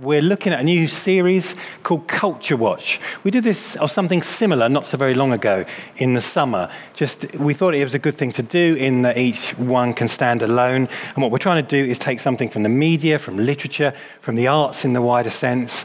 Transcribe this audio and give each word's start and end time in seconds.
we're 0.00 0.22
looking 0.22 0.52
at 0.52 0.60
a 0.60 0.64
new 0.64 0.88
series 0.88 1.54
called 1.82 2.08
Culture 2.08 2.56
Watch. 2.56 2.98
We 3.22 3.30
did 3.30 3.44
this 3.44 3.76
or 3.76 3.88
something 3.88 4.22
similar 4.22 4.68
not 4.68 4.86
so 4.86 4.96
very 4.96 5.12
long 5.12 5.32
ago 5.32 5.66
in 5.96 6.14
the 6.14 6.22
summer. 6.22 6.70
Just 6.94 7.34
we 7.36 7.52
thought 7.52 7.74
it 7.74 7.84
was 7.84 7.94
a 7.94 7.98
good 7.98 8.14
thing 8.14 8.32
to 8.32 8.42
do 8.42 8.76
in 8.76 9.02
that 9.02 9.18
each 9.18 9.50
one 9.58 9.92
can 9.92 10.08
stand 10.08 10.40
alone. 10.40 10.88
And 11.14 11.16
what 11.22 11.30
we're 11.30 11.38
trying 11.38 11.62
to 11.62 11.68
do 11.68 11.90
is 11.90 11.98
take 11.98 12.18
something 12.18 12.48
from 12.48 12.62
the 12.62 12.70
media, 12.70 13.18
from 13.18 13.36
literature, 13.36 13.92
from 14.20 14.36
the 14.36 14.48
arts 14.48 14.86
in 14.86 14.94
the 14.94 15.02
wider 15.02 15.30
sense, 15.30 15.84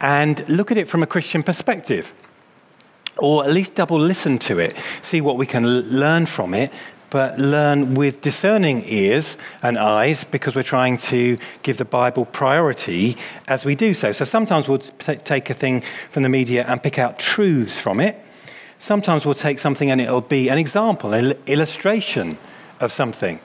and 0.00 0.48
look 0.48 0.70
at 0.70 0.76
it 0.76 0.86
from 0.86 1.02
a 1.02 1.06
Christian 1.06 1.42
perspective. 1.42 2.14
Or 3.18 3.44
at 3.44 3.50
least 3.50 3.74
double 3.74 3.98
listen 3.98 4.38
to 4.40 4.58
it, 4.58 4.76
see 5.02 5.20
what 5.20 5.36
we 5.36 5.46
can 5.46 5.66
learn 5.66 6.26
from 6.26 6.54
it, 6.54 6.72
but 7.12 7.38
learn 7.38 7.94
with 7.94 8.22
discerning 8.22 8.82
ears 8.86 9.36
and 9.62 9.78
eyes 9.78 10.24
because 10.24 10.54
we're 10.54 10.62
trying 10.62 10.96
to 10.96 11.36
give 11.62 11.76
the 11.76 11.84
Bible 11.84 12.24
priority 12.24 13.18
as 13.46 13.66
we 13.66 13.74
do 13.74 13.92
so. 13.92 14.12
So 14.12 14.24
sometimes 14.24 14.66
we'll 14.66 14.78
t- 14.78 15.16
take 15.16 15.50
a 15.50 15.54
thing 15.54 15.82
from 16.10 16.22
the 16.22 16.30
media 16.30 16.64
and 16.66 16.82
pick 16.82 16.98
out 16.98 17.18
truths 17.18 17.78
from 17.78 18.00
it. 18.00 18.16
Sometimes 18.78 19.26
we'll 19.26 19.34
take 19.34 19.58
something 19.58 19.90
and 19.90 20.00
it'll 20.00 20.22
be 20.22 20.48
an 20.48 20.56
example, 20.56 21.12
an 21.12 21.36
illustration 21.46 22.38
of 22.80 22.90
something. 22.90 23.40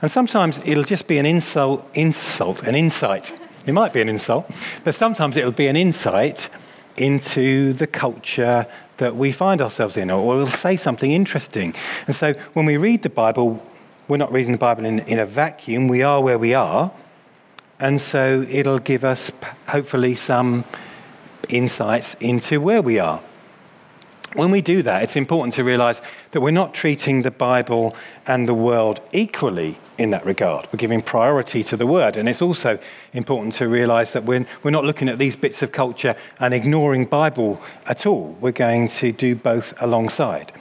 And 0.00 0.10
sometimes 0.10 0.58
it'll 0.64 0.82
just 0.82 1.06
be 1.06 1.18
an 1.18 1.26
insult, 1.26 1.86
insult, 1.92 2.62
an 2.62 2.74
insight. 2.74 3.38
It 3.66 3.72
might 3.72 3.92
be 3.92 4.00
an 4.00 4.08
insult, 4.08 4.50
but 4.82 4.94
sometimes 4.94 5.36
it'll 5.36 5.52
be 5.52 5.66
an 5.66 5.76
insight 5.76 6.48
into 6.96 7.74
the 7.74 7.86
culture 7.86 8.66
that 8.98 9.16
we 9.16 9.32
find 9.32 9.60
ourselves 9.60 9.96
in, 9.96 10.10
or 10.10 10.24
will 10.26 10.46
say 10.46 10.76
something 10.76 11.12
interesting. 11.12 11.74
And 12.06 12.14
so 12.14 12.34
when 12.52 12.66
we 12.66 12.76
read 12.76 13.02
the 13.02 13.10
Bible, 13.10 13.62
we're 14.08 14.16
not 14.16 14.32
reading 14.32 14.52
the 14.52 14.58
Bible 14.58 14.84
in, 14.84 15.00
in 15.00 15.18
a 15.18 15.26
vacuum, 15.26 15.88
we 15.88 16.02
are 16.02 16.22
where 16.22 16.38
we 16.38 16.54
are. 16.54 16.92
And 17.80 18.00
so 18.00 18.46
it'll 18.48 18.78
give 18.78 19.04
us 19.04 19.32
hopefully 19.68 20.14
some 20.14 20.64
insights 21.48 22.14
into 22.20 22.60
where 22.60 22.82
we 22.82 22.98
are. 22.98 23.20
When 24.34 24.50
we 24.50 24.62
do 24.62 24.82
that, 24.82 25.04
it's 25.04 25.14
important 25.14 25.54
to 25.54 25.64
realize 25.64 26.02
that 26.32 26.40
we're 26.40 26.50
not 26.50 26.74
treating 26.74 27.22
the 27.22 27.30
Bible 27.30 27.94
and 28.26 28.48
the 28.48 28.54
world 28.54 29.00
equally 29.12 29.78
in 29.96 30.10
that 30.10 30.26
regard. 30.26 30.66
We're 30.72 30.78
giving 30.78 31.02
priority 31.02 31.62
to 31.62 31.76
the 31.76 31.86
word. 31.86 32.16
And 32.16 32.28
it's 32.28 32.42
also 32.42 32.80
important 33.12 33.54
to 33.54 33.68
realize 33.68 34.12
that 34.12 34.24
we're, 34.24 34.44
we're 34.64 34.72
not 34.72 34.84
looking 34.84 35.08
at 35.08 35.20
these 35.20 35.36
bits 35.36 35.62
of 35.62 35.70
culture 35.70 36.16
and 36.40 36.52
ignoring 36.52 37.04
Bible 37.04 37.62
at 37.86 38.06
all. 38.06 38.36
We're 38.40 38.50
going 38.50 38.88
to 38.88 39.12
do 39.12 39.36
both 39.36 39.72
alongside. 39.80 40.52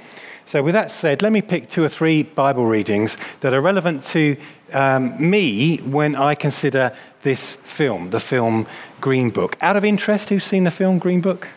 So, 0.45 0.61
with 0.61 0.73
that 0.73 0.91
said, 0.91 1.23
let 1.23 1.31
me 1.31 1.41
pick 1.41 1.69
two 1.69 1.83
or 1.83 1.89
three 1.89 2.21
Bible 2.21 2.67
readings 2.67 3.17
that 3.39 3.55
are 3.55 3.61
relevant 3.61 4.03
to 4.07 4.37
um, 4.73 5.15
me 5.17 5.77
when 5.77 6.15
I 6.15 6.35
consider 6.35 6.95
this 7.23 7.55
film, 7.63 8.11
the 8.11 8.19
film 8.19 8.67
Green 9.01 9.31
Book. 9.31 9.55
Out 9.61 9.77
of 9.77 9.85
interest, 9.85 10.29
who's 10.29 10.43
seen 10.43 10.63
the 10.63 10.69
film 10.69 10.99
Green 10.99 11.21
Book? 11.21 11.47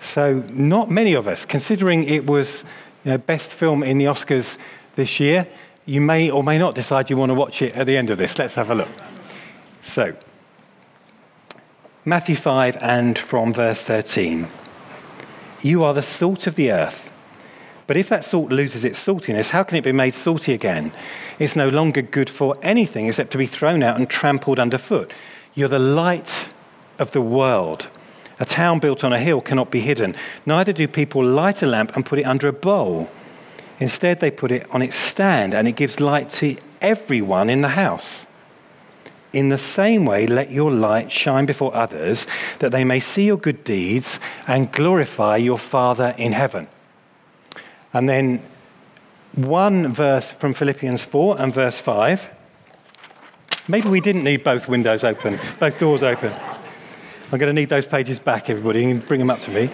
So, 0.00 0.44
not 0.52 0.90
many 0.90 1.14
of 1.14 1.26
us, 1.26 1.44
considering 1.44 2.04
it 2.04 2.26
was 2.26 2.64
you 3.04 3.12
know, 3.12 3.18
best 3.18 3.50
film 3.50 3.82
in 3.82 3.98
the 3.98 4.06
Oscars 4.06 4.56
this 4.96 5.18
year, 5.20 5.46
you 5.86 6.00
may 6.00 6.30
or 6.30 6.44
may 6.44 6.58
not 6.58 6.74
decide 6.74 7.10
you 7.10 7.16
want 7.16 7.30
to 7.30 7.34
watch 7.34 7.62
it 7.62 7.74
at 7.74 7.86
the 7.86 7.96
end 7.96 8.10
of 8.10 8.18
this. 8.18 8.38
Let's 8.38 8.54
have 8.54 8.70
a 8.70 8.74
look. 8.74 8.88
So, 9.80 10.14
Matthew 12.04 12.36
5 12.36 12.78
and 12.80 13.18
from 13.18 13.52
verse 13.52 13.82
13. 13.82 14.48
You 15.62 15.82
are 15.82 15.94
the 15.94 16.02
salt 16.02 16.46
of 16.46 16.54
the 16.54 16.70
earth. 16.70 17.10
But 17.86 17.96
if 17.96 18.08
that 18.10 18.22
salt 18.22 18.52
loses 18.52 18.84
its 18.84 19.04
saltiness, 19.04 19.50
how 19.50 19.62
can 19.62 19.78
it 19.78 19.84
be 19.84 19.92
made 19.92 20.14
salty 20.14 20.52
again? 20.52 20.92
It's 21.38 21.56
no 21.56 21.68
longer 21.68 22.02
good 22.02 22.28
for 22.28 22.56
anything 22.62 23.06
except 23.06 23.30
to 23.32 23.38
be 23.38 23.46
thrown 23.46 23.82
out 23.82 23.96
and 23.96 24.08
trampled 24.08 24.58
underfoot. 24.58 25.12
You're 25.54 25.68
the 25.68 25.78
light 25.78 26.50
of 26.98 27.12
the 27.12 27.22
world. 27.22 27.88
A 28.40 28.44
town 28.44 28.78
built 28.78 29.02
on 29.02 29.12
a 29.12 29.18
hill 29.18 29.40
cannot 29.40 29.70
be 29.70 29.80
hidden. 29.80 30.14
Neither 30.46 30.72
do 30.72 30.86
people 30.86 31.24
light 31.24 31.62
a 31.62 31.66
lamp 31.66 31.94
and 31.96 32.06
put 32.06 32.18
it 32.18 32.24
under 32.24 32.48
a 32.48 32.52
bowl. 32.52 33.10
Instead, 33.80 34.20
they 34.20 34.30
put 34.30 34.50
it 34.50 34.66
on 34.70 34.82
its 34.82 34.96
stand 34.96 35.54
and 35.54 35.66
it 35.66 35.76
gives 35.76 36.00
light 36.00 36.30
to 36.30 36.56
everyone 36.80 37.50
in 37.50 37.60
the 37.60 37.68
house. 37.68 38.26
In 39.32 39.50
the 39.50 39.58
same 39.58 40.06
way, 40.06 40.26
let 40.26 40.50
your 40.50 40.70
light 40.70 41.12
shine 41.12 41.46
before 41.46 41.74
others 41.74 42.26
that 42.60 42.72
they 42.72 42.84
may 42.84 42.98
see 42.98 43.26
your 43.26 43.36
good 43.36 43.62
deeds 43.62 44.20
and 44.46 44.72
glorify 44.72 45.36
your 45.36 45.58
Father 45.58 46.14
in 46.16 46.32
heaven. 46.32 46.66
And 47.92 48.08
then 48.08 48.42
one 49.34 49.92
verse 49.92 50.32
from 50.32 50.54
Philippians 50.54 51.04
4 51.04 51.40
and 51.40 51.52
verse 51.52 51.78
5. 51.78 52.30
Maybe 53.68 53.88
we 53.88 54.00
didn't 54.00 54.24
need 54.24 54.42
both 54.42 54.66
windows 54.66 55.04
open, 55.04 55.38
both 55.58 55.78
doors 55.78 56.02
open. 56.02 56.32
I'm 57.30 57.38
going 57.38 57.54
to 57.54 57.60
need 57.60 57.68
those 57.68 57.86
pages 57.86 58.18
back, 58.18 58.48
everybody. 58.48 58.80
Can 58.80 59.00
bring 59.00 59.20
them 59.20 59.28
up 59.28 59.40
to 59.40 59.50
me. 59.50 59.68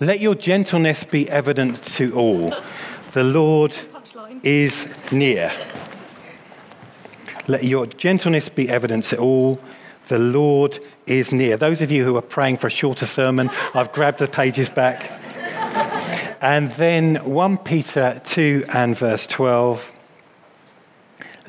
Let 0.00 0.20
your 0.20 0.34
gentleness 0.34 1.04
be 1.04 1.28
evident 1.28 1.82
to 1.82 2.14
all. 2.14 2.54
The 3.12 3.24
Lord 3.24 3.76
is 4.42 4.88
near. 5.12 5.52
Let 7.46 7.64
your 7.64 7.86
gentleness 7.86 8.48
be 8.48 8.70
evident 8.70 9.04
to 9.04 9.18
all. 9.18 9.60
The 10.08 10.18
Lord 10.18 10.78
is 11.06 11.30
near. 11.30 11.58
Those 11.58 11.82
of 11.82 11.90
you 11.90 12.06
who 12.06 12.16
are 12.16 12.22
praying 12.22 12.56
for 12.56 12.68
a 12.68 12.70
shorter 12.70 13.04
sermon, 13.04 13.50
I've 13.74 13.92
grabbed 13.92 14.18
the 14.18 14.26
pages 14.26 14.70
back. 14.70 15.10
And 16.40 16.72
then 16.72 17.16
1 17.16 17.58
Peter 17.58 18.18
2 18.24 18.64
and 18.72 18.96
verse 18.96 19.26
12 19.26 19.92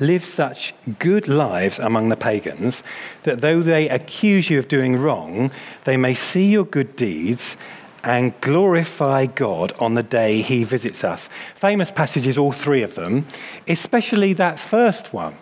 live 0.06 0.24
such 0.24 0.74
good 0.98 1.28
lives 1.28 1.78
among 1.78 2.08
the 2.08 2.16
pagans 2.16 2.82
that 3.22 3.40
though 3.40 3.60
they 3.60 3.88
accuse 3.88 4.50
you 4.50 4.58
of 4.58 4.68
doing 4.68 4.96
wrong, 4.96 5.50
they 5.84 5.96
may 5.96 6.14
see 6.14 6.50
your 6.50 6.64
good 6.64 6.96
deeds 6.96 7.56
and 8.04 8.38
glorify 8.40 9.26
God 9.26 9.72
on 9.78 9.94
the 9.94 10.02
day 10.02 10.42
he 10.42 10.64
visits 10.64 11.04
us. 11.04 11.28
Famous 11.54 11.90
passages, 11.90 12.36
all 12.36 12.52
three 12.52 12.82
of 12.82 12.94
them, 12.94 13.26
especially 13.68 14.32
that 14.34 14.58
first 14.58 15.12
one. 15.12 15.36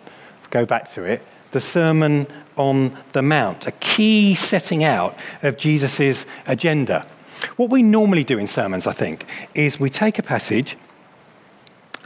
Go 0.49 0.65
back 0.65 0.89
to 0.91 1.03
it 1.03 1.23
the 1.51 1.61
Sermon 1.61 2.27
on 2.55 2.97
the 3.11 3.21
Mount, 3.21 3.67
a 3.67 3.71
key 3.73 4.35
setting 4.35 4.83
out 4.83 5.17
of 5.43 5.57
Jesus' 5.57 6.25
agenda. 6.47 7.05
What 7.57 7.69
we 7.69 7.83
normally 7.83 8.23
do 8.23 8.37
in 8.37 8.47
sermons, 8.47 8.87
I 8.87 8.93
think, 8.93 9.25
is 9.53 9.79
we 9.79 9.89
take 9.89 10.19
a 10.19 10.23
passage 10.23 10.77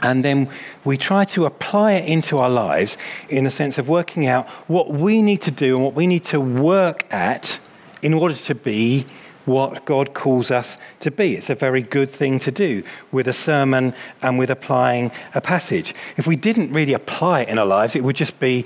and 0.06 0.24
then 0.24 0.48
we 0.84 0.96
try 0.96 1.24
to 1.24 1.46
apply 1.46 1.92
it 1.94 2.08
into 2.08 2.38
our 2.38 2.48
lives 2.48 2.96
in 3.28 3.42
the 3.42 3.50
sense 3.50 3.76
of 3.76 3.88
working 3.88 4.26
out 4.26 4.48
what 4.68 4.92
we 4.92 5.20
need 5.20 5.42
to 5.42 5.50
do 5.50 5.74
and 5.74 5.84
what 5.84 5.94
we 5.94 6.06
need 6.06 6.24
to 6.24 6.40
work 6.40 7.12
at 7.12 7.58
in 8.02 8.14
order 8.14 8.34
to 8.34 8.54
be 8.54 9.04
what 9.46 9.84
God 9.84 10.14
calls 10.14 10.50
us 10.50 10.78
to 11.00 11.10
be. 11.10 11.34
It's 11.34 11.50
a 11.50 11.54
very 11.54 11.82
good 11.82 12.08
thing 12.08 12.38
to 12.40 12.50
do 12.50 12.84
with 13.10 13.26
a 13.26 13.32
sermon 13.32 13.94
and 14.22 14.38
with 14.38 14.50
applying 14.50 15.10
a 15.34 15.40
passage. 15.40 15.94
If 16.16 16.26
we 16.26 16.36
didn't 16.36 16.72
really 16.72 16.92
apply 16.92 17.42
it 17.42 17.48
in 17.48 17.58
our 17.58 17.66
lives, 17.66 17.96
it 17.96 18.04
would 18.04 18.16
just 18.16 18.38
be 18.38 18.64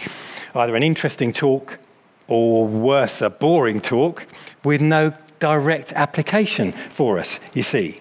either 0.54 0.76
an 0.76 0.82
interesting 0.82 1.32
talk 1.32 1.78
or 2.28 2.66
worse, 2.66 3.22
a 3.22 3.30
boring 3.30 3.80
talk 3.80 4.26
with 4.62 4.80
no 4.80 5.12
direct 5.38 5.92
application 5.92 6.72
for 6.72 7.18
us, 7.18 7.40
you 7.54 7.62
see. 7.62 8.00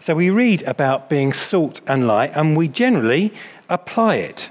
So 0.00 0.14
we 0.14 0.30
read 0.30 0.62
about 0.62 1.08
being 1.08 1.32
salt 1.32 1.80
and 1.86 2.06
light, 2.06 2.32
and 2.34 2.56
we 2.56 2.68
generally 2.68 3.32
apply 3.68 4.16
it. 4.16 4.50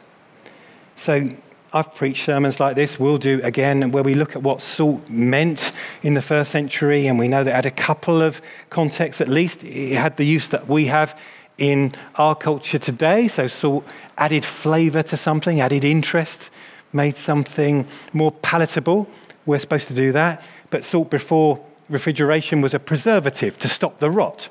So 0.95 1.29
I've 1.73 1.93
preached 1.93 2.25
sermons 2.25 2.59
like 2.59 2.75
this, 2.75 2.99
we'll 2.99 3.17
do 3.17 3.41
again, 3.43 3.91
where 3.91 4.03
we 4.03 4.15
look 4.15 4.35
at 4.35 4.41
what 4.41 4.61
salt 4.61 5.09
meant 5.09 5.71
in 6.01 6.13
the 6.13 6.21
first 6.21 6.51
century, 6.51 7.07
and 7.07 7.19
we 7.19 7.27
know 7.27 7.43
that 7.43 7.53
had 7.53 7.65
a 7.65 7.71
couple 7.71 8.21
of 8.21 8.41
contexts 8.69 9.21
at 9.21 9.27
least. 9.27 9.63
It 9.63 9.95
had 9.95 10.17
the 10.17 10.25
use 10.25 10.47
that 10.49 10.67
we 10.67 10.85
have 10.85 11.19
in 11.57 11.91
our 12.15 12.35
culture 12.35 12.77
today. 12.77 13.27
So 13.27 13.47
salt 13.47 13.85
added 14.17 14.45
flavour 14.45 15.03
to 15.03 15.17
something, 15.17 15.59
added 15.59 15.83
interest, 15.83 16.49
made 16.93 17.17
something 17.17 17.87
more 18.13 18.31
palatable. 18.31 19.09
We're 19.45 19.59
supposed 19.59 19.87
to 19.89 19.93
do 19.93 20.11
that. 20.13 20.43
But 20.69 20.83
salt 20.83 21.09
before 21.09 21.63
refrigeration 21.89 22.61
was 22.61 22.73
a 22.73 22.79
preservative 22.79 23.57
to 23.59 23.67
stop 23.67 23.99
the 23.99 24.09
rot. 24.09 24.49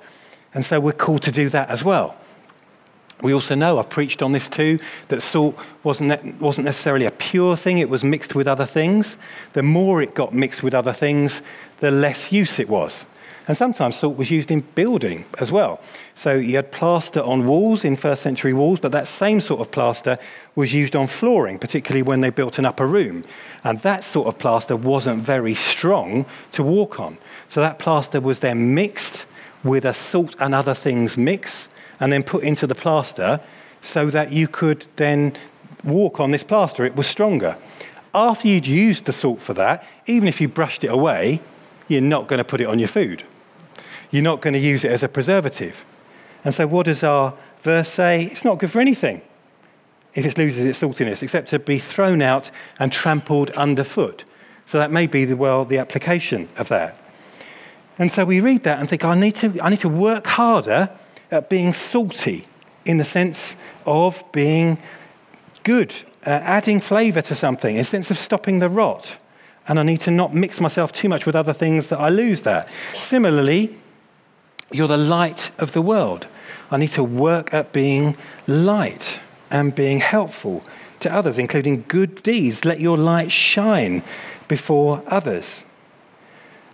And 0.56 0.64
so 0.64 0.80
we're 0.80 0.92
called 0.92 1.20
to 1.24 1.30
do 1.30 1.50
that 1.50 1.68
as 1.68 1.84
well. 1.84 2.16
We 3.20 3.34
also 3.34 3.54
know, 3.54 3.78
I've 3.78 3.90
preached 3.90 4.22
on 4.22 4.32
this 4.32 4.48
too, 4.48 4.78
that 5.08 5.20
salt 5.20 5.54
wasn't, 5.82 6.40
wasn't 6.40 6.64
necessarily 6.64 7.04
a 7.04 7.10
pure 7.10 7.58
thing, 7.58 7.76
it 7.76 7.90
was 7.90 8.02
mixed 8.02 8.34
with 8.34 8.48
other 8.48 8.64
things. 8.64 9.18
The 9.52 9.62
more 9.62 10.00
it 10.00 10.14
got 10.14 10.32
mixed 10.32 10.62
with 10.62 10.72
other 10.72 10.94
things, 10.94 11.42
the 11.80 11.90
less 11.90 12.32
use 12.32 12.58
it 12.58 12.70
was. 12.70 13.04
And 13.46 13.54
sometimes 13.54 13.96
salt 13.96 14.16
was 14.16 14.30
used 14.30 14.50
in 14.50 14.62
building 14.74 15.26
as 15.38 15.52
well. 15.52 15.78
So 16.14 16.32
you 16.34 16.56
had 16.56 16.72
plaster 16.72 17.20
on 17.20 17.46
walls 17.46 17.84
in 17.84 17.94
first 17.94 18.22
century 18.22 18.54
walls, 18.54 18.80
but 18.80 18.92
that 18.92 19.06
same 19.06 19.42
sort 19.42 19.60
of 19.60 19.70
plaster 19.70 20.16
was 20.54 20.72
used 20.72 20.96
on 20.96 21.06
flooring, 21.06 21.58
particularly 21.58 22.02
when 22.02 22.22
they 22.22 22.30
built 22.30 22.58
an 22.58 22.64
upper 22.64 22.86
room. 22.86 23.24
And 23.62 23.78
that 23.80 24.04
sort 24.04 24.26
of 24.26 24.38
plaster 24.38 24.74
wasn't 24.74 25.22
very 25.22 25.54
strong 25.54 26.24
to 26.52 26.62
walk 26.62 26.98
on. 26.98 27.18
So 27.50 27.60
that 27.60 27.78
plaster 27.78 28.22
was 28.22 28.40
then 28.40 28.74
mixed 28.74 29.25
with 29.66 29.84
a 29.84 29.94
salt 29.94 30.36
and 30.38 30.54
other 30.54 30.74
things 30.74 31.16
mix 31.16 31.68
and 32.00 32.12
then 32.12 32.22
put 32.22 32.44
into 32.44 32.66
the 32.66 32.74
plaster 32.74 33.40
so 33.82 34.06
that 34.10 34.32
you 34.32 34.48
could 34.48 34.86
then 34.96 35.34
walk 35.84 36.20
on 36.20 36.30
this 36.30 36.42
plaster. 36.42 36.84
It 36.84 36.96
was 36.96 37.06
stronger. 37.06 37.56
after 38.14 38.48
you'd 38.48 38.66
used 38.66 39.04
the 39.04 39.12
salt 39.12 39.40
for 39.40 39.52
that, 39.54 39.84
even 40.06 40.26
if 40.26 40.40
you 40.40 40.48
brushed 40.48 40.82
it 40.84 40.90
away, 40.90 41.40
you're 41.86 42.00
not 42.00 42.28
going 42.28 42.38
to 42.38 42.44
put 42.44 42.60
it 42.60 42.66
on 42.66 42.78
your 42.78 42.88
food. 42.88 43.24
You're 44.10 44.22
not 44.22 44.40
going 44.40 44.54
to 44.54 44.60
use 44.60 44.84
it 44.84 44.90
as 44.90 45.02
a 45.02 45.08
preservative. 45.08 45.84
And 46.44 46.54
so, 46.54 46.66
what 46.66 46.86
does 46.86 47.02
our 47.02 47.34
verse 47.62 47.88
say? 47.88 48.24
It's 48.24 48.44
not 48.44 48.58
good 48.58 48.70
for 48.70 48.80
anything 48.80 49.20
if 50.14 50.24
it 50.24 50.38
loses 50.38 50.64
its 50.64 50.80
saltiness, 50.80 51.22
except 51.22 51.48
to 51.50 51.58
be 51.58 51.78
thrown 51.78 52.22
out 52.22 52.50
and 52.78 52.90
trampled 52.90 53.50
underfoot. 53.50 54.24
So, 54.64 54.78
that 54.78 54.90
may 54.90 55.06
be 55.06 55.24
the, 55.24 55.36
well 55.36 55.64
the 55.64 55.78
application 55.78 56.48
of 56.56 56.68
that. 56.68 56.98
And 57.98 58.12
so 58.12 58.24
we 58.24 58.40
read 58.40 58.64
that 58.64 58.78
and 58.78 58.88
think, 58.88 59.04
I 59.04 59.14
need 59.18 59.36
to, 59.36 59.58
I 59.62 59.70
need 59.70 59.80
to 59.80 59.88
work 59.88 60.26
harder 60.26 60.90
at 61.30 61.48
being 61.48 61.72
salty 61.72 62.46
in 62.84 62.98
the 62.98 63.04
sense 63.04 63.56
of 63.84 64.22
being 64.32 64.78
good, 65.64 65.94
uh, 66.24 66.30
adding 66.42 66.80
flavour 66.80 67.22
to 67.22 67.34
something, 67.34 67.74
in 67.74 67.80
the 67.80 67.84
sense 67.84 68.10
of 68.10 68.18
stopping 68.18 68.58
the 68.58 68.68
rot. 68.68 69.16
And 69.68 69.80
I 69.80 69.82
need 69.82 70.00
to 70.02 70.10
not 70.10 70.34
mix 70.34 70.60
myself 70.60 70.92
too 70.92 71.08
much 71.08 71.26
with 71.26 71.34
other 71.34 71.52
things 71.52 71.88
that 71.88 71.98
I 71.98 72.08
lose 72.08 72.42
that. 72.42 72.68
Similarly, 73.00 73.76
you're 74.70 74.88
the 74.88 74.96
light 74.96 75.50
of 75.58 75.72
the 75.72 75.82
world. 75.82 76.28
I 76.70 76.76
need 76.76 76.90
to 76.90 77.02
work 77.04 77.52
at 77.52 77.72
being 77.72 78.16
light 78.46 79.20
and 79.50 79.74
being 79.74 80.00
helpful 80.00 80.62
to 81.00 81.12
others, 81.12 81.38
including 81.38 81.84
good 81.88 82.22
deeds. 82.22 82.64
Let 82.64 82.80
your 82.80 82.96
light 82.96 83.32
shine 83.32 84.02
before 84.48 85.02
others. 85.06 85.64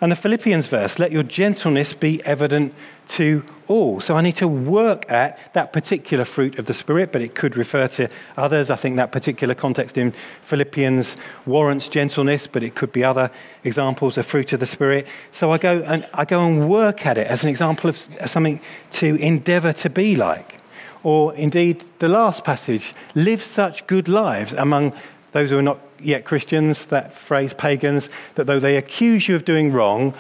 And 0.03 0.11
the 0.11 0.17
Philippians 0.17 0.67
verse, 0.67 0.99
let 0.99 1.13
your 1.13 1.23
gentleness 1.23 1.95
be 1.95 2.21
evident 2.25 2.75
to 3.11 3.45
all. 3.69 4.01
So 4.01 4.17
I 4.17 4.21
need 4.21 4.35
to 4.35 4.49
work 4.49 5.09
at 5.09 5.39
that 5.55 5.73
particular 5.73 6.25
fruit 6.25 6.59
of 6.59 6.67
the 6.67 6.75
Spirit, 6.75 7.13
but 7.13 7.23
it 7.23 7.37
could 7.37 7.57
refer 7.57 7.87
to 7.87 8.09
others. 8.37 8.69
I 8.69 8.75
think 8.75 8.97
that 8.97 9.13
particular 9.13 9.55
context 9.55 9.97
in 9.97 10.13
Philippians 10.43 11.17
warrants 11.47 11.87
gentleness, 11.87 12.49
but 12.49 12.65
it 12.65 12.75
could 12.75 12.91
be 12.91 13.05
other 13.05 13.31
examples 13.63 14.19
of 14.19 14.27
fruit 14.27 14.53
of 14.53 14.59
the 14.59 14.67
Spirit. 14.67 15.07
So 15.31 15.53
I 15.53 15.59
go 15.59 15.85
and, 15.87 16.05
I 16.13 16.25
go 16.25 16.49
and 16.49 16.69
work 16.69 17.07
at 17.07 17.17
it 17.17 17.29
as 17.29 17.45
an 17.45 17.49
example 17.49 17.89
of 17.89 17.97
something 18.27 18.61
to 18.95 19.15
endeavor 19.25 19.73
to 19.73 19.89
be 19.89 20.17
like. 20.17 20.59
Or 21.05 21.33
indeed, 21.37 21.81
the 22.01 22.09
last 22.09 22.43
passage, 22.43 22.93
live 23.15 23.41
such 23.41 23.87
good 23.87 24.09
lives 24.09 24.53
among 24.53 24.95
those 25.31 25.51
who 25.51 25.59
are 25.59 25.63
not 25.63 25.79
yet 26.05 26.25
Christians, 26.25 26.87
that 26.87 27.13
phrase 27.13 27.55
pagans, 27.55 28.11
that 28.35 28.47
though 28.47 28.61
they 28.61 28.77
accuse 28.77 29.29
you 29.29 29.37
of 29.37 29.45
doing 29.45 29.73
wrong, 29.73 30.15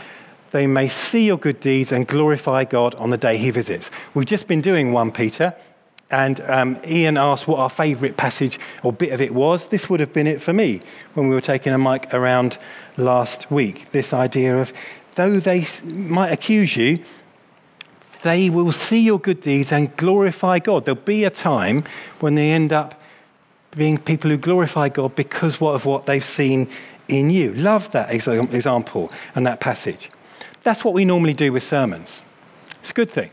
they 0.52 0.66
may 0.66 0.88
see 0.88 1.26
your 1.26 1.38
good 1.38 1.60
deeds 1.60 1.92
and 1.92 2.06
glorify 2.06 2.64
God 2.64 2.94
on 2.96 3.10
the 3.10 3.16
day 3.16 3.38
he 3.38 3.50
visits. 3.50 3.90
We've 4.14 4.26
just 4.26 4.46
been 4.46 4.60
doing 4.60 4.92
1 4.92 5.12
Peter, 5.12 5.54
and 6.10 6.40
um, 6.42 6.80
Ian 6.86 7.16
asked 7.16 7.48
what 7.48 7.58
our 7.58 7.70
favourite 7.70 8.18
passage 8.18 8.60
or 8.82 8.92
bit 8.92 9.12
of 9.12 9.20
it 9.20 9.32
was. 9.32 9.68
This 9.68 9.88
would 9.88 9.98
have 10.00 10.12
been 10.12 10.26
it 10.26 10.42
for 10.42 10.52
me 10.52 10.82
when 11.14 11.28
we 11.28 11.34
were 11.34 11.40
taking 11.40 11.72
a 11.72 11.78
mic 11.78 12.12
around 12.12 12.58
last 12.98 13.50
week. 13.50 13.90
This 13.92 14.12
idea 14.12 14.58
of 14.58 14.74
though 15.16 15.40
they 15.40 15.66
might 15.84 16.30
accuse 16.30 16.76
you, 16.76 17.02
they 18.22 18.50
will 18.50 18.72
see 18.72 19.00
your 19.00 19.18
good 19.18 19.40
deeds 19.40 19.72
and 19.72 19.96
glorify 19.96 20.58
God. 20.58 20.84
There'll 20.84 21.00
be 21.00 21.24
a 21.24 21.30
time 21.30 21.84
when 22.20 22.34
they 22.34 22.52
end 22.52 22.72
up 22.72 23.00
being 23.76 23.98
people 23.98 24.30
who 24.30 24.36
glorify 24.36 24.88
God 24.88 25.14
because 25.16 25.60
of 25.60 25.86
what 25.86 26.06
they've 26.06 26.24
seen 26.24 26.68
in 27.08 27.30
you. 27.30 27.54
Love 27.54 27.90
that 27.92 28.12
example 28.12 29.10
and 29.34 29.46
that 29.46 29.60
passage. 29.60 30.10
That's 30.62 30.84
what 30.84 30.94
we 30.94 31.04
normally 31.04 31.34
do 31.34 31.52
with 31.52 31.62
sermons. 31.62 32.22
It's 32.80 32.90
a 32.90 32.94
good 32.94 33.10
thing. 33.10 33.30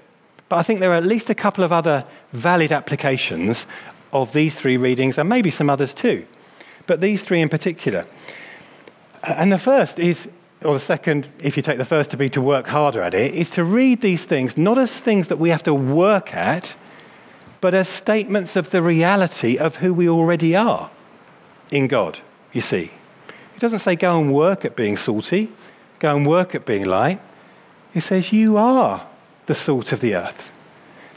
But 0.47 0.57
I 0.57 0.63
think 0.63 0.79
there 0.79 0.91
are 0.91 0.95
at 0.95 1.05
least 1.05 1.29
a 1.29 1.35
couple 1.35 1.63
of 1.63 1.71
other 1.71 2.05
valid 2.31 2.71
applications 2.71 3.67
of 4.11 4.33
these 4.33 4.59
three 4.59 4.77
readings, 4.77 5.17
and 5.17 5.29
maybe 5.29 5.51
some 5.51 5.69
others 5.69 5.93
too. 5.93 6.25
But 6.87 7.01
these 7.01 7.23
three 7.23 7.41
in 7.41 7.49
particular. 7.49 8.07
And 9.23 9.51
the 9.51 9.59
first 9.59 9.99
is, 9.99 10.29
or 10.63 10.73
the 10.73 10.79
second, 10.79 11.29
if 11.43 11.55
you 11.55 11.61
take 11.61 11.77
the 11.77 11.85
first 11.85 12.09
to 12.11 12.17
be 12.17 12.29
to 12.29 12.41
work 12.41 12.67
harder 12.67 13.01
at 13.03 13.13
it, 13.13 13.33
is 13.35 13.51
to 13.51 13.63
read 13.63 14.01
these 14.01 14.25
things 14.25 14.57
not 14.57 14.77
as 14.77 14.99
things 14.99 15.27
that 15.27 15.37
we 15.37 15.49
have 15.49 15.63
to 15.63 15.73
work 15.73 16.33
at, 16.33 16.75
but 17.61 17.73
as 17.73 17.89
statements 17.89 18.55
of 18.55 18.71
the 18.71 18.81
reality 18.81 19.57
of 19.57 19.77
who 19.77 19.93
we 19.93 20.07
already 20.07 20.55
are 20.55 20.89
in 21.71 21.87
God, 21.87 22.19
you 22.53 22.61
see. 22.61 22.91
He 23.53 23.59
doesn't 23.59 23.79
say 23.79 23.95
go 23.95 24.19
and 24.19 24.33
work 24.33 24.63
at 24.63 24.75
being 24.75 24.97
salty, 24.97 25.51
go 25.99 26.15
and 26.15 26.25
work 26.25 26.55
at 26.55 26.65
being 26.65 26.85
light. 26.85 27.19
He 27.93 27.99
says 27.99 28.31
you 28.31 28.57
are 28.57 29.05
the 29.47 29.55
salt 29.55 29.91
of 29.91 29.99
the 29.99 30.15
earth. 30.15 30.51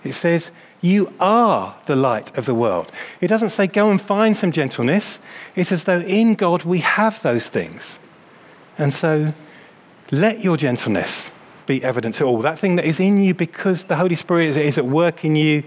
It 0.03 0.15
says 0.15 0.51
you 0.81 1.13
are 1.21 1.77
the 1.87 1.95
light 1.95 2.37
of 2.37 2.47
the 2.47 2.55
world. 2.55 2.91
It 3.21 3.29
doesn't 3.29 3.51
say 3.51 3.69
go 3.69 3.91
and 3.91 4.03
find 4.03 4.37
some 4.37 4.51
gentleness. 4.51 5.21
It's 5.55 5.71
as 5.71 5.85
though 5.85 6.01
in 6.01 6.35
God 6.35 6.65
we 6.65 6.79
have 6.79 7.23
those 7.23 7.47
things. 7.47 8.01
And 8.77 8.93
so 8.93 9.33
let 10.11 10.43
your 10.43 10.57
gentleness 10.57 11.31
be 11.67 11.85
evident 11.85 12.17
to 12.17 12.25
all. 12.25 12.43
That 12.43 12.59
thing 12.59 12.77
that 12.77 12.85
is 12.85 12.99
in 12.99 13.23
you 13.23 13.35
because 13.35 13.85
the 13.85 13.97
Holy 13.97 14.17
Spirit 14.17 14.57
is 14.57 14.77
at 14.77 14.85
work 14.85 15.25
in 15.25 15.37
you 15.37 15.63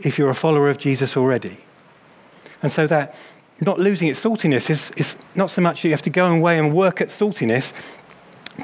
if 0.00 0.18
you're 0.18 0.30
a 0.30 0.34
follower 0.34 0.70
of 0.70 0.78
Jesus 0.78 1.16
already. 1.16 1.58
And 2.62 2.70
so 2.70 2.86
that 2.86 3.14
not 3.60 3.78
losing 3.78 4.08
its 4.08 4.22
saltiness 4.22 4.70
is, 4.70 4.92
is 4.96 5.16
not 5.34 5.50
so 5.50 5.62
much 5.62 5.84
you 5.84 5.90
have 5.90 6.02
to 6.02 6.10
go 6.10 6.26
away 6.26 6.58
and 6.58 6.74
work 6.74 7.00
at 7.00 7.08
saltiness, 7.08 7.72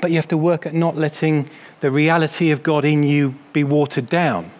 but 0.01 0.11
you 0.11 0.17
have 0.17 0.29
to 0.29 0.37
work 0.37 0.67
at 0.67 0.75
not 0.75 0.97
letting 0.97 1.49
the 1.81 1.91
reality 1.91 2.51
of 2.51 2.63
God 2.63 2.85
in 2.85 3.03
you 3.03 3.35
be 3.53 3.65
watered 3.65 4.07
down 4.07 4.51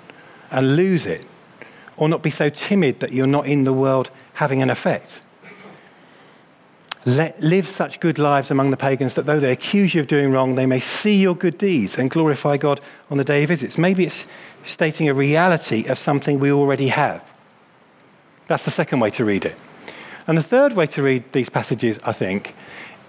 and 0.51 0.77
lose 0.77 1.07
it, 1.07 1.27
or 1.97 2.09
not 2.09 2.23
be 2.23 2.31
so 2.31 2.49
timid 2.49 3.01
that 3.01 3.13
you're 3.13 3.27
not 3.27 3.47
in 3.47 3.65
the 3.65 3.73
world 3.73 4.11
having 4.35 4.63
an 4.63 4.71
effect. 4.71 5.21
Let, 7.05 7.41
live 7.41 7.67
such 7.67 8.01
good 8.01 8.19
lives 8.19 8.51
among 8.51 8.71
the 8.71 8.77
pagans 8.77 9.15
that 9.15 9.27
though 9.27 9.41
they 9.41 9.53
accuse 9.53 9.95
you 9.95 10.01
of 10.01 10.07
doing 10.07 10.31
wrong, 10.31 10.55
they 10.55 10.67
may 10.67 10.81
see 10.81 11.21
your 11.21 11.35
good 11.35 11.59
deeds 11.59 11.99
and 11.99 12.11
glorify 12.11 12.57
God 12.57 12.81
on 13.11 13.19
the 13.19 13.25
day 13.25 13.41
he 13.41 13.47
visits. 13.47 13.79
Maybe 13.79 14.05
it's 14.05 14.27
stating 14.65 15.09
a 15.09 15.15
reality 15.15 15.87
of 15.87 15.99
something 15.99 16.39
we 16.39 16.53
already 16.53 16.89
have. 16.89 17.33
That's 18.47 18.65
the 18.65 18.71
second 18.71 19.01
way 19.01 19.11
to 19.11 19.25
read 19.25 19.45
it. 19.45 19.57
And 20.27 20.37
the 20.37 20.43
third 20.43 20.75
way 20.75 20.87
to 20.89 21.03
read 21.03 21.33
these 21.33 21.49
passages, 21.49 21.99
I 22.05 22.13
think, 22.13 22.55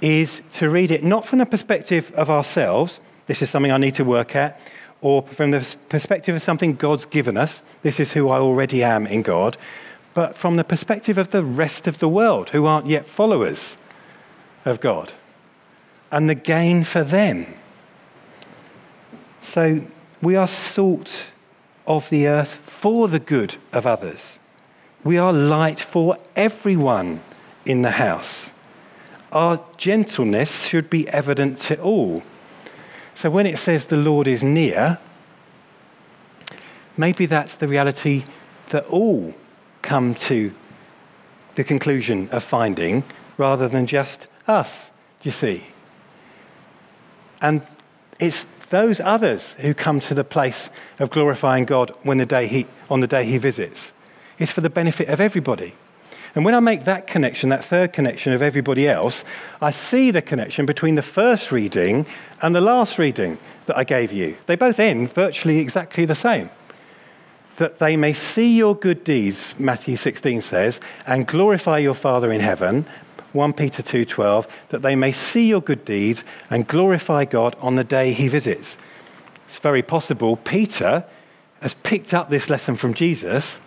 is 0.02 0.42
to 0.54 0.70
read 0.70 0.92
it 0.92 1.04
not 1.04 1.26
from 1.26 1.40
the 1.40 1.46
perspective 1.46 2.12
of 2.16 2.30
ourselves, 2.30 3.00
this 3.28 3.42
is 3.42 3.50
something 3.50 3.72
I 3.72 3.78
need 3.78 3.96
to 3.96 4.06
work 4.06 4.36
at, 4.36 4.60
or 5.02 5.24
from 5.24 5.52
the 5.52 5.76
perspective 5.90 6.36
of 6.36 6.42
something 6.42 6.76
God's 6.76 7.06
given 7.06 7.38
us, 7.38 7.62
this 7.84 8.00
is 8.00 8.14
who 8.14 8.30
I 8.30 8.40
already 8.40 8.84
am 8.84 9.08
in 9.08 9.22
God, 9.22 9.58
but 10.14 10.36
from 10.36 10.58
the 10.58 10.64
perspective 10.64 11.18
of 11.18 11.32
the 11.32 11.44
rest 11.44 11.88
of 11.88 12.00
the 12.00 12.10
world 12.10 12.50
who 12.50 12.66
aren't 12.66 12.88
yet 12.88 13.06
followers 13.06 13.78
of 14.66 14.80
God 14.82 15.14
and 16.12 16.30
the 16.30 16.36
gain 16.36 16.84
for 16.84 17.04
them. 17.04 17.46
So 19.42 19.82
we 20.22 20.36
are 20.36 20.48
salt 20.48 21.28
of 21.90 22.10
the 22.10 22.28
earth 22.28 22.54
for 22.54 23.08
the 23.08 23.20
good 23.20 23.58
of 23.74 23.86
others. 23.86 24.38
We 25.04 25.18
are 25.18 25.34
light 25.34 25.80
for 25.80 26.18
everyone 26.36 27.22
in 27.66 27.82
the 27.82 27.92
house. 27.92 28.52
Our 29.32 29.60
gentleness 29.78 30.68
should 30.68 30.90
be 30.90 31.10
evident 31.10 31.58
to 31.60 31.82
all. 31.82 32.24
So 33.16 33.30
when 33.30 33.46
it 33.46 33.58
says 33.58 33.86
the 33.86 33.98
Lord 33.98 34.28
is 34.28 34.44
near, 34.44 35.00
maybe 36.96 37.26
that's 37.26 37.56
the 37.56 37.68
reality 37.68 38.24
that 38.70 38.86
all 38.86 39.34
come 39.82 40.14
to 40.16 40.54
the 41.56 41.64
conclusion 41.64 42.30
of 42.32 42.44
finding 42.44 43.04
rather 43.38 43.68
than 43.68 43.88
just 43.88 44.28
us, 44.48 44.92
do 45.22 45.28
you 45.28 45.32
see? 45.32 45.66
And 47.42 47.66
it's 48.20 48.46
those 48.70 49.00
others 49.00 49.54
who 49.60 49.74
come 49.74 50.00
to 50.02 50.14
the 50.14 50.24
place 50.24 50.70
of 51.00 51.10
glorifying 51.10 51.66
God 51.66 51.92
when 52.04 52.18
the 52.18 52.26
day 52.26 52.48
he, 52.48 52.68
on 52.90 53.00
the 53.00 53.08
day 53.08 53.26
he 53.26 53.38
visits. 53.38 53.94
It's 54.38 54.52
for 54.52 54.62
the 54.62 54.70
benefit 54.70 55.10
of 55.10 55.20
everybody. 55.20 55.76
And 56.36 56.46
when 56.46 56.54
I 56.54 56.60
make 56.60 56.84
that 56.84 57.08
connection, 57.08 57.50
that 57.50 57.66
third 57.66 57.92
connection 57.92 58.34
of 58.34 58.42
everybody 58.42 58.88
else, 58.88 59.26
I 59.62 59.72
see 59.72 60.12
the 60.12 60.22
connection 60.22 60.66
between 60.66 60.96
the 60.96 61.02
first 61.02 61.52
reading 61.52 62.06
and 62.42 62.56
the 62.56 62.62
last 62.62 62.98
reading 62.98 63.38
that 63.66 63.78
I 63.78 63.84
gave 63.84 64.12
you. 64.12 64.38
They 64.46 64.56
both 64.56 64.80
end 64.80 65.12
virtually 65.12 65.58
exactly 65.58 66.06
the 66.06 66.16
same. 66.16 66.50
That 67.58 67.80
they 67.80 67.98
may 67.98 68.14
see 68.14 68.56
your 68.56 68.76
good 68.76 69.04
deeds, 69.04 69.56
Matthew 69.60 69.98
16 69.98 70.42
says, 70.42 70.80
and 71.06 71.28
glorify 71.28 71.80
your 71.80 71.94
Father 71.94 72.32
in 72.32 72.40
heaven, 72.40 72.86
1 73.34 73.54
Peter 73.54 73.82
2:12 73.82 74.48
that 74.70 74.82
they 74.82 74.96
may 74.96 75.12
see 75.12 75.48
your 75.48 75.62
good 75.62 75.86
deeds 75.86 76.24
and 76.50 76.68
glorify 76.68 77.26
God 77.26 77.56
on 77.60 77.76
the 77.76 77.84
day 77.84 78.14
he 78.14 78.28
visits. 78.28 78.78
It's 79.48 79.60
very 79.60 79.82
possible 79.82 80.38
Peter 80.38 81.06
has 81.62 81.74
picked 81.84 82.14
up 82.14 82.30
this 82.30 82.50
lesson 82.50 82.76
from 82.76 82.94
Jesus 82.94 83.60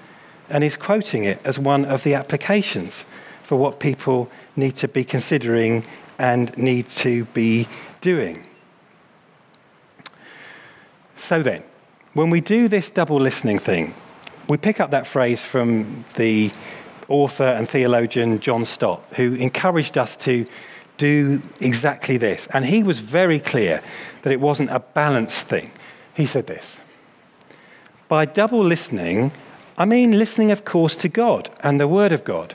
and 0.49 0.64
is 0.64 0.76
quoting 0.76 1.25
it 1.25 1.40
as 1.45 1.59
one 1.59 1.85
of 1.85 2.02
the 2.02 2.14
applications 2.14 3.04
for 3.42 3.57
what 3.57 3.81
people 3.81 4.31
need 4.57 4.76
to 4.76 4.88
be 4.88 5.04
considering 5.04 5.85
and 6.19 6.57
need 6.57 6.88
to 6.88 7.25
be 7.26 7.69
doing. 8.00 8.47
So 11.16 11.42
then, 11.42 11.62
when 12.14 12.31
we 12.31 12.40
do 12.40 12.69
this 12.69 12.90
double 12.90 13.19
listening 13.19 13.59
thing, 13.59 13.95
we 14.49 14.57
pick 14.57 14.81
up 14.81 14.90
that 14.90 15.07
phrase 15.07 15.45
from 15.45 16.04
the 16.16 16.50
author 17.12 17.45
and 17.45 17.69
theologian 17.69 18.40
John 18.40 18.64
Stott, 18.64 19.04
who 19.16 19.35
encouraged 19.35 19.99
us 19.99 20.16
to 20.16 20.47
do 20.97 21.42
exactly 21.61 22.16
this. 22.16 22.47
And 22.52 22.64
he 22.64 22.83
was 22.83 23.00
very 23.00 23.40
clear 23.40 23.83
that 24.23 24.33
it 24.33 24.40
wasn't 24.40 24.71
a 24.71 24.81
balanced 24.81 25.47
thing. 25.47 25.71
He 26.14 26.26
said 26.26 26.47
this 26.47 26.78
By 28.09 28.25
double 28.25 28.62
listening, 28.62 29.33
I 29.76 29.85
mean 29.85 30.19
listening, 30.19 30.50
of 30.50 30.64
course, 30.64 30.95
to 30.97 31.09
God 31.09 31.50
and 31.61 31.81
the 31.81 31.88
Word 31.88 32.12
of 32.12 32.25
God, 32.25 32.54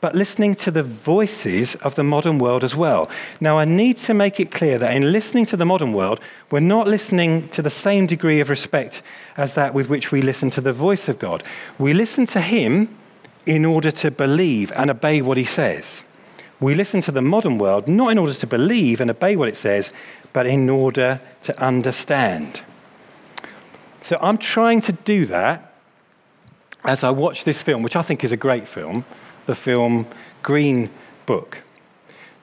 but 0.00 0.14
listening 0.14 0.54
to 0.56 0.70
the 0.70 0.82
voices 0.82 1.74
of 1.76 1.94
the 1.94 2.04
modern 2.04 2.38
world 2.38 2.64
as 2.64 2.74
well. 2.74 3.10
Now, 3.40 3.58
I 3.58 3.66
need 3.66 3.98
to 3.98 4.14
make 4.14 4.40
it 4.40 4.50
clear 4.50 4.78
that 4.78 4.96
in 4.96 5.12
listening 5.12 5.46
to 5.46 5.56
the 5.56 5.66
modern 5.66 5.92
world, 5.92 6.20
we're 6.50 6.60
not 6.60 6.88
listening 6.88 7.48
to 7.50 7.62
the 7.62 7.70
same 7.70 8.06
degree 8.06 8.40
of 8.40 8.48
respect 8.48 9.02
as 9.36 9.54
that 9.54 9.74
with 9.74 9.88
which 9.88 10.10
we 10.10 10.22
listen 10.22 10.50
to 10.50 10.60
the 10.60 10.72
voice 10.72 11.08
of 11.08 11.18
God. 11.18 11.44
We 11.78 11.92
listen 11.92 12.26
to 12.26 12.40
Him 12.40 12.88
in 13.46 13.64
order 13.64 13.90
to 13.90 14.10
believe 14.10 14.72
and 14.76 14.90
obey 14.90 15.22
what 15.22 15.36
He 15.36 15.44
says. 15.44 16.04
We 16.60 16.74
listen 16.74 17.00
to 17.02 17.12
the 17.12 17.22
modern 17.22 17.58
world 17.58 17.88
not 17.88 18.12
in 18.12 18.18
order 18.18 18.34
to 18.34 18.46
believe 18.46 19.00
and 19.00 19.10
obey 19.10 19.36
what 19.36 19.48
it 19.48 19.56
says, 19.56 19.92
but 20.32 20.46
in 20.46 20.68
order 20.68 21.20
to 21.42 21.58
understand. 21.60 22.62
So 24.02 24.18
I'm 24.20 24.38
trying 24.38 24.80
to 24.82 24.92
do 24.92 25.26
that 25.26 25.72
as 26.84 27.04
I 27.04 27.10
watch 27.10 27.44
this 27.44 27.62
film, 27.62 27.82
which 27.82 27.96
I 27.96 28.02
think 28.02 28.24
is 28.24 28.32
a 28.32 28.36
great 28.36 28.66
film, 28.66 29.04
the 29.46 29.54
film 29.54 30.06
Green 30.42 30.90
Book. 31.26 31.58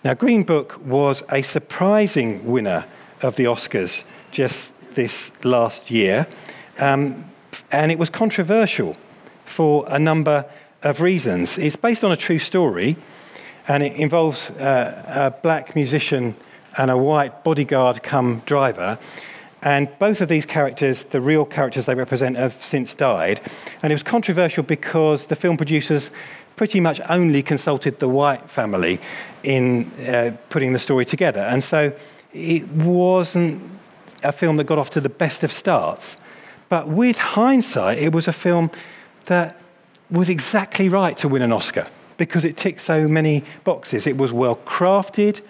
Now, 0.03 0.13
Green 0.13 0.43
Book 0.43 0.79
was 0.85 1.23
a 1.29 1.41
surprising 1.41 2.45
winner 2.45 2.85
of 3.21 3.35
the 3.35 3.45
Oscars 3.45 4.03
just 4.31 4.71
this 4.91 5.31
last 5.43 5.89
year, 5.89 6.27
um, 6.79 7.25
and 7.71 7.91
it 7.91 7.97
was 7.97 8.09
controversial 8.09 8.95
for 9.45 9.85
a 9.87 9.97
number 9.97 10.45
of 10.83 11.01
reasons. 11.01 11.57
It's 11.57 11.75
based 11.75 12.03
on 12.03 12.11
a 12.11 12.17
true 12.17 12.39
story, 12.39 12.97
and 13.67 13.83
it 13.83 13.95
involves 13.95 14.51
uh, 14.51 15.31
a 15.35 15.41
black 15.41 15.75
musician 15.75 16.35
and 16.77 16.91
a 16.91 16.97
white 16.97 17.43
bodyguard 17.43 18.03
come 18.03 18.43
driver 18.45 18.97
and 19.61 19.89
both 19.97 20.21
of 20.21 20.29
these 20.29 20.45
characters, 20.45 21.03
the 21.05 21.21
real 21.21 21.43
characters 21.45 21.85
they 21.85 21.95
represent, 21.95 22.37
have 22.37 22.53
since 22.53 22.93
died. 22.93 23.41
And 23.81 23.91
it 23.91 23.95
was 23.95 24.03
controversial 24.03 24.63
because 24.63 25.25
the 25.25 25.35
film 25.35 25.57
producers 25.57 26.11
pretty 26.55 26.79
much 26.79 27.01
only 27.09 27.41
consulted 27.41 27.99
the 27.99 28.07
White 28.07 28.49
family 28.49 28.99
in 29.43 29.91
uh, 30.07 30.35
putting 30.49 30.73
the 30.73 30.79
story 30.79 31.05
together. 31.05 31.41
And 31.41 31.63
so 31.63 31.93
it 32.33 32.67
wasn't 32.69 33.61
a 34.23 34.31
film 34.31 34.57
that 34.57 34.65
got 34.65 34.77
off 34.77 34.89
to 34.91 35.01
the 35.01 35.09
best 35.09 35.43
of 35.43 35.51
starts. 35.51 36.17
But 36.69 36.87
with 36.87 37.17
hindsight, 37.17 37.97
it 37.97 38.13
was 38.13 38.27
a 38.27 38.33
film 38.33 38.71
that 39.25 39.59
was 40.09 40.29
exactly 40.29 40.89
right 40.89 41.17
to 41.17 41.27
win 41.27 41.41
an 41.41 41.51
Oscar 41.51 41.87
because 42.17 42.43
it 42.43 42.57
ticked 42.57 42.81
so 42.81 43.07
many 43.07 43.43
boxes. 43.63 44.07
It 44.07 44.17
was 44.17 44.31
well 44.31 44.55
crafted, 44.55 45.41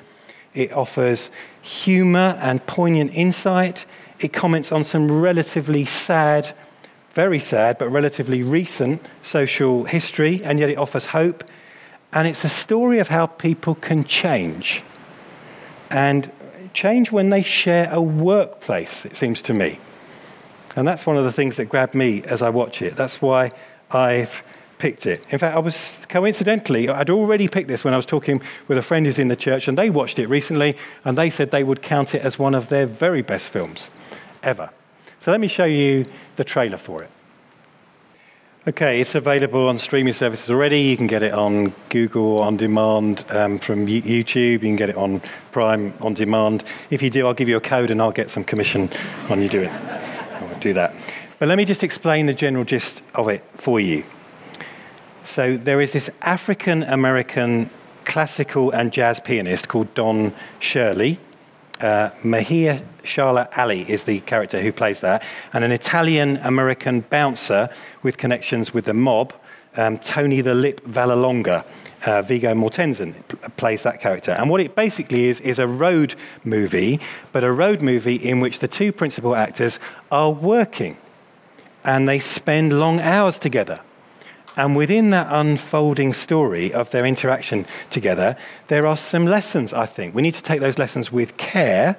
it 0.54 0.72
offers 0.74 1.30
humour 1.62 2.38
and 2.42 2.66
poignant 2.66 3.16
insight. 3.16 3.86
It 4.20 4.34
comments 4.34 4.72
on 4.72 4.84
some 4.84 5.22
relatively 5.22 5.86
sad, 5.86 6.54
very 7.12 7.40
sad, 7.40 7.78
but 7.78 7.90
relatively 7.90 8.42
recent 8.42 9.06
social 9.22 9.84
history, 9.84 10.42
and 10.44 10.60
yet 10.60 10.70
it 10.70 10.78
offers 10.78 11.08
hope. 11.08 11.44
And 12.12 12.28
it's 12.28 12.44
a 12.44 12.50
story 12.50 13.00
of 13.00 13.10
how 13.10 13.28
people 13.28 13.76
can 13.76 14.04
change. 14.04 14.82
And 15.92 16.32
change 16.74 17.12
when 17.12 17.30
they 17.30 17.44
share 17.44 17.90
a 17.92 18.02
workplace, 18.02 19.06
it 19.06 19.16
seems 19.16 19.42
to 19.44 19.54
me. 19.54 19.80
And 20.76 20.88
that's 20.88 21.06
one 21.06 21.18
of 21.18 21.24
the 21.24 21.32
things 21.32 21.58
that 21.58 21.66
grabbed 21.66 21.94
me 21.94 22.24
as 22.24 22.42
I 22.42 22.50
watch 22.50 22.82
it. 22.82 22.96
That's 22.96 23.22
why 23.22 23.52
I've 23.92 24.44
picked 24.78 25.06
it. 25.06 25.24
In 25.30 25.40
fact, 25.40 25.56
I 25.56 25.60
was 25.60 26.06
coincidentally, 26.10 26.90
I'd 26.90 27.10
already 27.10 27.48
picked 27.48 27.68
this 27.68 27.84
when 27.84 27.94
I 27.94 27.98
was 27.98 28.06
talking 28.06 28.42
with 28.68 28.78
a 28.78 28.82
friend 28.82 29.06
who's 29.06 29.20
in 29.20 29.28
the 29.28 29.36
church, 29.36 29.68
and 29.68 29.78
they 29.78 29.90
watched 29.90 30.20
it 30.20 30.28
recently, 30.28 30.78
and 31.04 31.18
they 31.18 31.30
said 31.30 31.52
they 31.52 31.64
would 31.64 31.82
count 31.82 32.14
it 32.14 32.22
as 32.22 32.38
one 32.38 32.56
of 32.56 32.70
their 32.70 32.86
very 32.86 33.22
best 33.22 33.50
films 33.50 33.90
ever. 34.44 34.70
So 35.20 35.32
let 35.32 35.40
me 35.40 35.48
show 35.48 35.66
you 35.66 36.06
the 36.36 36.44
trailer 36.44 36.78
for 36.78 37.04
it. 37.04 37.10
Okay, 38.68 39.00
it's 39.00 39.16
available 39.16 39.70
on 39.70 39.78
streaming 39.78 40.14
services 40.14 40.50
already. 40.50 40.82
You 40.82 40.98
can 40.98 41.08
get 41.08 41.24
it 41.24 41.34
on 41.34 41.74
Google 41.88 42.42
on 42.42 42.58
demand 42.58 43.24
um, 43.30 43.60
from 43.60 43.88
YouTube. 43.88 44.36
You 44.36 44.60
can 44.60 44.76
get 44.76 44.90
it 44.90 44.98
on 44.98 45.22
Prime 45.54 45.94
on 46.02 46.14
demand. 46.14 46.66
If 46.90 47.02
you 47.02 47.10
do, 47.10 47.26
I'll 47.26 47.34
give 47.34 47.48
you 47.48 47.56
a 47.56 47.62
code 47.62 47.92
and 47.92 48.02
I'll 48.02 48.12
get 48.12 48.30
some 48.30 48.44
commission 48.44 48.90
on 49.30 49.42
you 49.42 49.48
do 49.48 49.62
it. 49.62 49.72
I'll 49.72 50.60
do 50.60 50.74
that. 50.74 50.94
But 51.40 51.48
let 51.48 51.58
me 51.58 51.64
just 51.64 51.82
explain 51.82 52.26
the 52.26 52.34
general 52.34 52.66
gist 52.66 53.02
of 53.16 53.30
it 53.30 53.42
for 53.54 53.80
you. 53.80 54.04
So 55.28 55.58
there 55.58 55.82
is 55.82 55.92
this 55.92 56.10
African 56.22 56.84
American 56.84 57.70
classical 58.06 58.72
and 58.72 58.94
jazz 58.94 59.20
pianist 59.20 59.68
called 59.68 59.94
Don 59.94 60.34
Shirley. 60.60 61.20
Uh, 61.82 62.12
Mahir 62.24 62.82
Shala 63.04 63.50
Ali 63.58 63.82
is 63.82 64.06
the 64.06 64.22
character 64.22 64.62
who 64.62 64.72
plays 64.72 65.02
that, 65.02 65.22
and 65.52 65.66
an 65.66 65.72
Italian 65.72 66.38
American 66.38 67.02
bouncer 67.02 67.70
with 68.02 68.18
connections 68.18 68.74
with 68.74 68.86
the 68.86 68.94
mob, 68.94 69.34
um, 69.76 70.00
Tony 70.00 70.40
the 70.40 70.56
Lip 70.56 70.82
Vallelonga. 70.86 71.66
Uh, 72.06 72.22
Viggo 72.22 72.54
Mortensen 72.54 73.14
plays 73.58 73.84
that 73.84 74.00
character. 74.00 74.32
And 74.32 74.50
what 74.50 74.62
it 74.62 74.76
basically 74.76 75.26
is, 75.26 75.42
is 75.42 75.60
a 75.60 75.68
road 75.68 76.16
movie, 76.46 77.02
but 77.34 77.44
a 77.44 77.52
road 77.52 77.82
movie 77.82 78.16
in 78.16 78.40
which 78.40 78.60
the 78.60 78.68
two 78.68 78.94
principal 78.94 79.36
actors 79.36 79.78
are 80.10 80.32
working 80.32 80.98
and 81.84 82.08
they 82.08 82.20
spend 82.20 82.80
long 82.80 83.02
hours 83.02 83.38
together. 83.38 83.82
And 84.58 84.76
within 84.76 85.12
that 85.12 85.28
unfolding 85.30 86.14
story 86.14 86.74
of 86.74 86.90
their 86.90 87.06
interaction 87.06 87.68
together, 87.92 88.36
there 88.70 88.88
are 88.88 88.98
some 88.98 89.28
lessons, 89.28 89.72
I 89.72 89.86
think. 89.86 90.16
We 90.16 90.24
need 90.24 90.34
to 90.34 90.42
take 90.42 90.62
those 90.62 90.80
lessons 90.80 91.12
with 91.12 91.38
care 91.38 91.96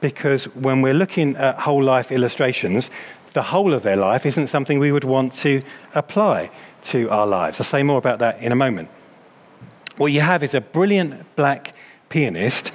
because 0.00 0.44
when 0.54 0.80
we're 0.80 0.94
looking 0.94 1.34
at 1.36 1.58
whole 1.58 1.82
life 1.82 2.12
illustrations, 2.12 2.88
the 3.32 3.42
whole 3.42 3.74
of 3.74 3.82
their 3.82 3.96
life 3.96 4.24
isn't 4.24 4.46
something 4.46 4.78
we 4.78 4.92
would 4.92 5.04
want 5.04 5.32
to 5.32 5.60
apply 5.94 6.50
to 6.82 7.10
our 7.10 7.26
lives. 7.26 7.58
I'll 7.58 7.64
say 7.64 7.82
more 7.82 7.98
about 7.98 8.20
that 8.20 8.40
in 8.40 8.52
a 8.52 8.56
moment. 8.56 8.88
What 9.96 10.12
you 10.12 10.20
have 10.20 10.44
is 10.44 10.54
a 10.54 10.60
brilliant 10.60 11.34
black 11.34 11.74
pianist 12.10 12.70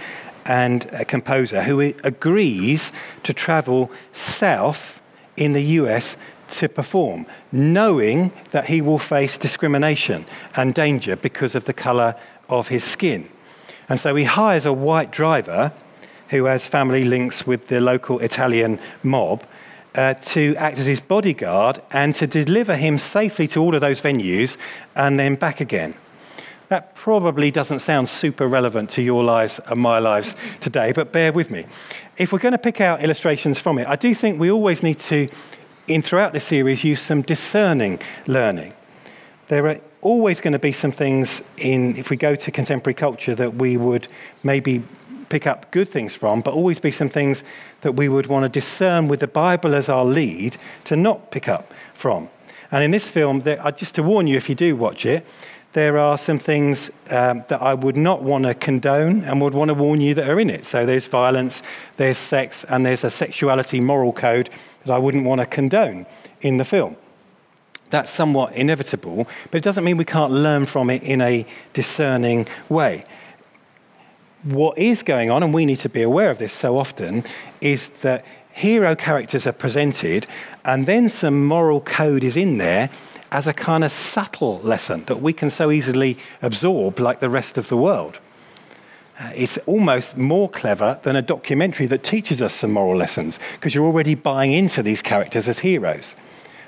and 0.45 0.85
a 0.91 1.05
composer 1.05 1.63
who 1.63 1.79
agrees 1.79 2.91
to 3.23 3.33
travel 3.33 3.89
south 4.11 4.99
in 5.37 5.53
the 5.53 5.63
US 5.79 6.17
to 6.51 6.69
perform, 6.69 7.25
knowing 7.51 8.31
that 8.51 8.67
he 8.67 8.81
will 8.81 8.99
face 8.99 9.37
discrimination 9.37 10.25
and 10.55 10.73
danger 10.73 11.15
because 11.15 11.55
of 11.55 11.65
the 11.65 11.73
colour 11.73 12.15
of 12.49 12.67
his 12.67 12.83
skin. 12.83 13.29
And 13.89 13.99
so 13.99 14.15
he 14.15 14.23
hires 14.23 14.65
a 14.65 14.73
white 14.73 15.11
driver 15.11 15.73
who 16.29 16.45
has 16.45 16.65
family 16.65 17.03
links 17.03 17.45
with 17.45 17.67
the 17.67 17.81
local 17.81 18.19
Italian 18.19 18.79
mob 19.03 19.43
uh, 19.95 20.13
to 20.13 20.55
act 20.55 20.77
as 20.77 20.85
his 20.85 21.01
bodyguard 21.01 21.81
and 21.91 22.13
to 22.15 22.27
deliver 22.27 22.75
him 22.75 22.97
safely 22.97 23.47
to 23.49 23.59
all 23.59 23.75
of 23.75 23.81
those 23.81 23.99
venues 23.99 24.57
and 24.95 25.19
then 25.19 25.35
back 25.35 25.59
again. 25.59 25.93
That 26.69 26.95
probably 26.95 27.51
doesn't 27.51 27.79
sound 27.79 28.07
super 28.07 28.47
relevant 28.47 28.91
to 28.91 29.01
your 29.01 29.25
lives 29.25 29.59
and 29.67 29.81
my 29.81 29.99
lives 29.99 30.35
today, 30.61 30.93
but 30.93 31.11
bear 31.11 31.33
with 31.33 31.51
me. 31.51 31.65
If 32.17 32.31
we're 32.31 32.39
going 32.39 32.53
to 32.53 32.57
pick 32.57 32.79
out 32.79 33.03
illustrations 33.03 33.59
from 33.59 33.77
it, 33.77 33.87
I 33.87 33.97
do 33.97 34.15
think 34.15 34.39
we 34.39 34.49
always 34.49 34.81
need 34.81 34.99
to 34.99 35.27
in 35.87 36.01
throughout 36.01 36.33
this 36.33 36.43
series, 36.43 36.83
use 36.83 37.01
some 37.01 37.21
discerning 37.21 37.99
learning. 38.27 38.73
There 39.47 39.67
are 39.67 39.79
always 40.01 40.41
going 40.41 40.53
to 40.53 40.59
be 40.59 40.71
some 40.71 40.91
things 40.91 41.41
in, 41.57 41.95
if 41.97 42.09
we 42.09 42.17
go 42.17 42.35
to 42.35 42.51
contemporary 42.51 42.93
culture, 42.93 43.35
that 43.35 43.55
we 43.55 43.77
would 43.77 44.07
maybe 44.43 44.83
pick 45.29 45.47
up 45.47 45.71
good 45.71 45.89
things 45.89 46.13
from, 46.13 46.41
but 46.41 46.53
always 46.53 46.79
be 46.79 46.91
some 46.91 47.09
things 47.09 47.43
that 47.81 47.93
we 47.93 48.09
would 48.09 48.27
want 48.27 48.43
to 48.43 48.49
discern 48.49 49.07
with 49.07 49.19
the 49.19 49.27
Bible 49.27 49.73
as 49.73 49.89
our 49.89 50.05
lead 50.05 50.57
to 50.83 50.95
not 50.95 51.31
pick 51.31 51.47
up 51.47 51.73
from. 51.93 52.29
And 52.71 52.83
in 52.83 52.91
this 52.91 53.09
film, 53.09 53.41
there, 53.41 53.59
just 53.71 53.95
to 53.95 54.03
warn 54.03 54.27
you 54.27 54.37
if 54.37 54.49
you 54.49 54.55
do 54.55 54.75
watch 54.75 55.05
it, 55.05 55.25
there 55.73 55.97
are 55.97 56.17
some 56.17 56.37
things 56.37 56.89
um, 57.09 57.45
that 57.47 57.61
I 57.61 57.73
would 57.73 57.95
not 57.95 58.21
want 58.21 58.43
to 58.43 58.53
condone 58.53 59.23
and 59.23 59.41
would 59.41 59.53
want 59.53 59.69
to 59.69 59.73
warn 59.73 60.01
you 60.01 60.13
that 60.15 60.29
are 60.29 60.39
in 60.39 60.49
it. 60.49 60.65
So 60.65 60.85
there's 60.85 61.07
violence, 61.07 61.63
there's 61.95 62.17
sex, 62.17 62.65
and 62.65 62.85
there's 62.85 63.05
a 63.05 63.09
sexuality 63.09 63.79
moral 63.79 64.11
code 64.11 64.49
that 64.85 64.93
I 64.93 64.97
wouldn't 64.97 65.25
want 65.25 65.41
to 65.41 65.47
condone 65.47 66.05
in 66.41 66.57
the 66.57 66.65
film. 66.65 66.95
That's 67.89 68.09
somewhat 68.09 68.53
inevitable, 68.53 69.27
but 69.49 69.57
it 69.57 69.63
doesn't 69.63 69.83
mean 69.83 69.97
we 69.97 70.05
can't 70.05 70.31
learn 70.31 70.65
from 70.65 70.89
it 70.89 71.03
in 71.03 71.21
a 71.21 71.45
discerning 71.73 72.47
way. 72.69 73.03
What 74.43 74.77
is 74.77 75.03
going 75.03 75.29
on, 75.29 75.43
and 75.43 75.53
we 75.53 75.65
need 75.65 75.79
to 75.79 75.89
be 75.89 76.01
aware 76.01 76.31
of 76.31 76.37
this 76.37 76.53
so 76.53 76.77
often, 76.77 77.23
is 77.59 77.89
that 78.01 78.25
hero 78.53 78.95
characters 78.95 79.45
are 79.45 79.51
presented, 79.51 80.25
and 80.63 80.85
then 80.85 81.09
some 81.09 81.45
moral 81.45 81.81
code 81.81 82.23
is 82.23 82.35
in 82.35 82.57
there 82.57 82.89
as 83.31 83.47
a 83.47 83.53
kind 83.53 83.83
of 83.83 83.91
subtle 83.91 84.59
lesson 84.59 85.03
that 85.05 85.21
we 85.21 85.33
can 85.33 85.49
so 85.49 85.71
easily 85.71 86.17
absorb 86.41 86.99
like 86.99 87.19
the 87.19 87.29
rest 87.29 87.57
of 87.57 87.67
the 87.69 87.77
world. 87.77 88.19
Uh, 89.21 89.29
it's 89.35 89.59
almost 89.67 90.17
more 90.17 90.49
clever 90.49 90.99
than 91.03 91.15
a 91.15 91.21
documentary 91.21 91.85
that 91.85 92.03
teaches 92.03 92.41
us 92.41 92.53
some 92.53 92.71
moral 92.71 92.97
lessons 92.97 93.37
because 93.53 93.75
you're 93.75 93.85
already 93.85 94.15
buying 94.15 94.51
into 94.51 94.81
these 94.81 95.03
characters 95.03 95.47
as 95.47 95.59
heroes. 95.59 96.15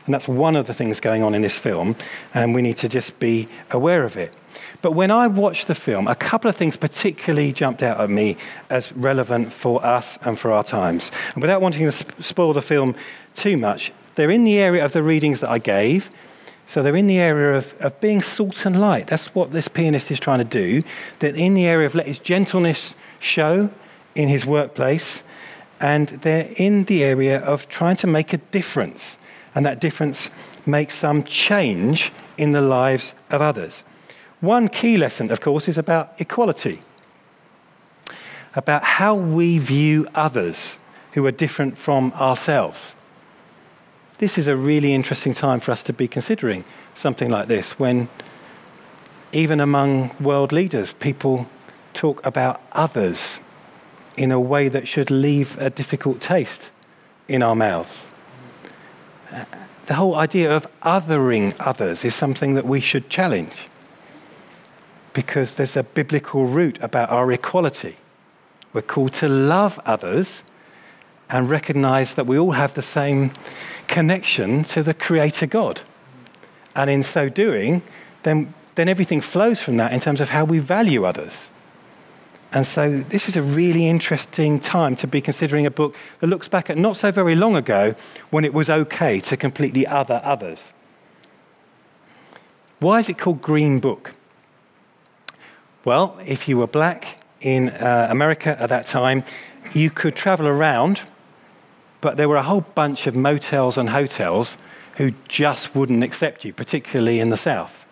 And 0.06 0.14
that's 0.14 0.28
one 0.28 0.56
of 0.56 0.68
the 0.68 0.74
things 0.74 1.00
going 1.00 1.24
on 1.24 1.34
in 1.34 1.42
this 1.42 1.58
film, 1.58 1.96
and 2.32 2.54
we 2.54 2.62
need 2.62 2.78
to 2.78 2.90
just 2.90 3.18
be 3.20 3.48
aware 3.72 4.04
of 4.04 4.18
it. 4.18 4.36
But 4.84 4.92
when 4.92 5.10
I 5.10 5.26
watched 5.26 5.66
the 5.66 5.74
film, 5.74 6.08
a 6.08 6.14
couple 6.14 6.48
of 6.48 6.56
things 6.56 6.78
particularly 6.78 7.54
jumped 7.54 7.82
out 7.82 8.00
at 8.00 8.10
me 8.10 8.38
as 8.70 8.92
relevant 8.92 9.52
for 9.52 9.84
us 9.84 10.20
and 10.22 10.38
for 10.38 10.52
our 10.52 10.64
times. 10.64 11.10
And 11.34 11.42
without 11.42 11.60
wanting 11.60 11.90
to 11.90 11.92
spoil 12.22 12.54
the 12.54 12.62
film 12.62 12.96
too 13.34 13.58
much, 13.58 13.92
they're 14.14 14.30
in 14.30 14.44
the 14.44 14.60
area 14.60 14.86
of 14.86 14.92
the 14.92 15.02
readings 15.02 15.40
that 15.40 15.50
I 15.50 15.58
gave. 15.58 16.12
So 16.68 16.82
they're 16.82 16.96
in 16.96 17.08
the 17.08 17.20
area 17.20 17.56
of, 17.56 17.76
of 17.80 18.00
being 18.00 18.22
salt 18.22 18.66
and 18.66 18.80
light. 18.80 19.08
That's 19.08 19.36
what 19.36 19.52
this 19.52 19.68
pianist 19.68 20.10
is 20.12 20.20
trying 20.20 20.40
to 20.40 20.46
do. 20.46 20.82
They're 21.20 21.36
in 21.36 21.54
the 21.54 21.68
area 21.68 21.86
of 21.86 21.94
let 21.94 22.08
his 22.08 22.20
gentleness 22.20 22.96
show 23.20 23.70
in 24.16 24.30
his 24.30 24.46
workplace. 24.46 25.24
And 25.80 26.08
they're 26.08 26.50
in 26.56 26.86
the 26.86 27.04
area 27.04 27.40
of 27.40 27.68
trying 27.68 27.98
to 27.98 28.08
make 28.08 28.34
a 28.34 28.38
difference. 28.38 29.18
And 29.54 29.66
that 29.66 29.80
difference 29.80 30.30
makes 30.66 30.96
some 30.96 31.24
change 31.24 32.12
in 32.38 32.54
the 32.54 32.62
lives 32.62 33.14
of 33.30 33.42
others. 33.42 33.84
One 34.40 34.68
key 34.68 34.98
lesson, 34.98 35.32
of 35.32 35.42
course, 35.42 35.68
is 35.68 35.78
about 35.78 36.14
equality, 36.20 36.82
about 38.56 38.84
how 38.84 39.16
we 39.16 39.58
view 39.58 40.08
others 40.16 40.80
who 41.14 41.26
are 41.26 41.32
different 41.32 41.78
from 41.78 42.12
ourselves. 42.14 42.96
This 44.24 44.38
is 44.38 44.48
a 44.48 44.56
really 44.56 44.94
interesting 44.94 45.34
time 45.34 45.60
for 45.60 45.74
us 45.74 45.84
to 45.84 45.92
be 45.92 46.08
considering 46.08 46.64
something 46.94 47.30
like 47.30 47.50
this 47.50 47.78
when, 47.78 48.08
even 49.34 49.60
among 49.60 50.16
world 50.18 50.54
leaders, 50.54 50.94
people 50.94 51.46
talk 51.94 52.26
about 52.26 52.62
others 52.72 53.42
in 54.16 54.32
a 54.32 54.40
way 54.40 54.70
that 54.70 54.88
should 54.88 55.12
leave 55.12 55.58
a 55.60 55.70
difficult 55.70 56.22
taste 56.22 56.72
in 57.28 57.44
our 57.44 57.54
mouths. 57.54 58.06
Uh, 59.30 59.44
the 59.88 59.96
whole 59.96 60.16
idea 60.16 60.56
of 60.56 60.68
othering 60.84 61.54
others 61.60 62.06
is 62.06 62.16
something 62.16 62.54
that 62.54 62.66
we 62.66 62.80
should 62.80 63.10
challenge 63.10 63.68
because 65.12 65.56
there's 65.56 65.76
a 65.76 65.84
biblical 65.84 66.46
root 66.46 66.82
about 66.82 67.10
our 67.10 67.30
equality. 67.34 67.98
We're 68.72 68.84
called 68.84 69.12
to 69.16 69.28
love 69.28 69.82
others 69.86 70.44
and 71.30 71.50
recognize 71.50 72.14
that 72.14 72.26
we 72.26 72.40
all 72.40 72.52
have 72.52 72.74
the 72.74 72.82
same 72.82 73.34
connection 73.94 74.64
to 74.64 74.82
the 74.82 74.94
Creator 74.94 75.46
God. 75.46 75.82
And 76.76 76.90
in 76.90 77.04
so 77.04 77.30
doing, 77.30 77.84
then, 78.24 78.54
then 78.74 78.90
everything 78.90 79.22
flows 79.22 79.62
from 79.62 79.78
that 79.78 79.94
in 79.94 80.00
terms 80.00 80.20
of 80.20 80.30
how 80.30 80.46
we 80.46 80.58
value 80.58 81.06
others. 81.06 81.50
And 82.52 82.66
so 82.66 83.00
this 83.10 83.30
is 83.30 83.36
a 83.36 83.42
really 83.42 83.88
interesting 83.88 84.60
time 84.60 84.96
to 84.96 85.08
be 85.08 85.22
considering 85.22 85.68
a 85.68 85.72
book 85.72 85.96
that 86.20 86.28
looks 86.28 86.48
back 86.48 86.72
at 86.72 86.78
not 86.78 86.98
so 86.98 87.12
very 87.12 87.36
long 87.36 87.56
ago 87.56 87.94
when 88.32 88.44
it 88.44 88.54
was 88.54 88.68
okay 88.68 89.20
to 89.20 89.38
completely 89.38 89.86
other 89.86 90.20
others. 90.24 90.74
Why 92.80 93.00
is 93.00 93.10
it 93.10 93.20
called 93.20 93.42
Green 93.42 93.80
Book? 93.80 94.16
Well, 95.86 96.18
if 96.26 96.48
you 96.48 96.58
were 96.58 96.68
black 96.68 97.22
in 97.42 97.70
uh, 97.70 98.08
America 98.10 98.60
at 98.60 98.70
that 98.70 98.88
time, 98.88 99.24
you 99.74 99.92
could 99.92 100.16
travel 100.16 100.48
around, 100.48 101.02
but 102.04 102.18
there 102.18 102.28
were 102.28 102.36
a 102.36 102.44
whole 102.44 102.66
bunch 102.76 103.08
of 103.08 103.16
motels 103.16 103.78
and 103.78 103.90
hotels 103.90 104.58
who 104.98 105.14
just 105.30 105.74
wouldn't 105.74 106.04
accept 106.04 106.44
you, 106.44 106.52
particularly 106.52 107.22
in 107.22 107.30
the 107.30 107.38
South. 107.38 107.86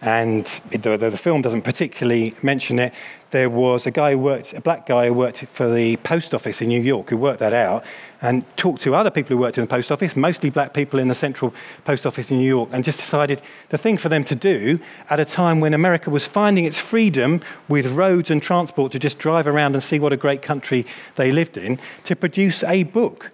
And 0.00 0.46
though 0.72 0.96
the 0.96 1.16
film 1.18 1.42
doesn't 1.42 1.60
particularly 1.60 2.34
mention 2.42 2.78
it, 2.78 2.94
there 3.32 3.50
was 3.50 3.84
a 3.84 3.90
guy 3.90 4.12
who 4.12 4.18
worked, 4.18 4.54
a 4.54 4.62
black 4.62 4.86
guy 4.86 5.08
who 5.08 5.12
worked 5.12 5.44
for 5.44 5.70
the 5.70 5.96
post 5.98 6.32
office 6.32 6.62
in 6.62 6.68
New 6.68 6.80
York 6.80 7.10
who 7.10 7.18
worked 7.18 7.40
that 7.40 7.52
out 7.52 7.84
and 8.24 8.42
talked 8.56 8.80
to 8.80 8.94
other 8.94 9.10
people 9.10 9.36
who 9.36 9.40
worked 9.40 9.58
in 9.58 9.62
the 9.62 9.68
post 9.68 9.92
office, 9.92 10.16
mostly 10.16 10.48
black 10.48 10.72
people 10.72 10.98
in 10.98 11.08
the 11.08 11.14
central 11.14 11.52
post 11.84 12.06
office 12.06 12.30
in 12.30 12.38
New 12.38 12.48
York, 12.48 12.70
and 12.72 12.82
just 12.82 12.98
decided 12.98 13.42
the 13.68 13.76
thing 13.76 13.98
for 13.98 14.08
them 14.08 14.24
to 14.24 14.34
do 14.34 14.80
at 15.10 15.20
a 15.20 15.26
time 15.26 15.60
when 15.60 15.74
America 15.74 16.08
was 16.08 16.26
finding 16.26 16.64
its 16.64 16.78
freedom 16.78 17.42
with 17.68 17.92
roads 17.92 18.30
and 18.30 18.42
transport 18.42 18.92
to 18.92 18.98
just 18.98 19.18
drive 19.18 19.46
around 19.46 19.74
and 19.74 19.82
see 19.82 19.98
what 19.98 20.10
a 20.10 20.16
great 20.16 20.40
country 20.40 20.86
they 21.16 21.30
lived 21.32 21.58
in, 21.58 21.78
to 22.04 22.16
produce 22.16 22.64
a 22.64 22.84
book 22.84 23.30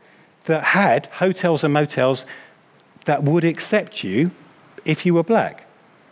that 0.47 0.65
had 0.65 1.07
hotels 1.07 1.63
and 1.63 1.73
motels 1.73 2.27
that 3.05 3.23
would 3.23 3.45
accept 3.45 4.03
you 4.03 4.33
if 4.85 5.07
you 5.07 5.15
were 5.15 5.23
black. 5.23 5.67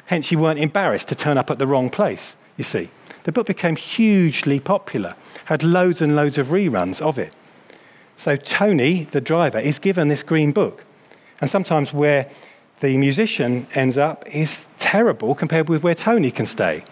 Hence, 0.07 0.31
you 0.31 0.39
weren't 0.39 0.61
embarrassed 0.61 1.09
to 1.09 1.17
turn 1.17 1.37
up 1.37 1.51
at 1.51 1.59
the 1.59 1.67
wrong 1.67 1.91
place, 1.91 2.37
you 2.57 2.63
see. 2.63 2.91
The 3.25 3.33
book 3.33 3.49
became 3.49 3.75
hugely 3.75 4.61
popular, 4.61 5.17
had 5.47 5.65
loads 5.65 6.01
and 6.01 6.15
loads 6.15 6.39
of 6.39 6.47
reruns 6.47 7.01
of 7.01 7.19
it. 7.19 7.35
So 8.19 8.35
Tony, 8.35 9.05
the 9.05 9.21
driver, 9.21 9.59
is 9.59 9.79
given 9.79 10.09
this 10.09 10.25
green 10.25 10.51
book. 10.51 10.85
And 11.41 11.49
sometimes 11.49 11.93
where 11.95 12.29
the 12.81 12.97
musician 12.97 13.69
ends 13.75 13.97
up 13.97 14.25
is 14.27 14.67
terrible 14.79 15.37
compared 15.37 15.69
with 15.69 15.85
where 15.85 15.95
Tony 15.95 16.33
can 16.33 16.45
stay 16.45 16.83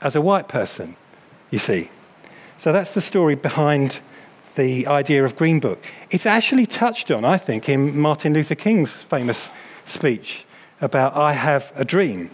as 0.00 0.14
a 0.14 0.20
white 0.20 0.46
person, 0.48 0.96
you 1.50 1.58
see. 1.58 1.90
So 2.58 2.72
that's 2.72 2.92
the 2.92 3.00
story 3.00 3.34
behind 3.34 3.98
the 4.54 4.86
idea 4.86 5.24
of 5.24 5.36
Green 5.36 5.58
Book. 5.58 5.84
It's 6.10 6.26
actually 6.26 6.66
touched 6.66 7.10
on, 7.10 7.24
I 7.24 7.38
think, 7.38 7.68
in 7.68 7.98
Martin 7.98 8.32
Luther 8.32 8.54
King's 8.54 8.92
famous 8.92 9.50
speech 9.84 10.44
about 10.80 11.16
I 11.16 11.32
have 11.32 11.72
a 11.74 11.84
dream. 11.84 12.30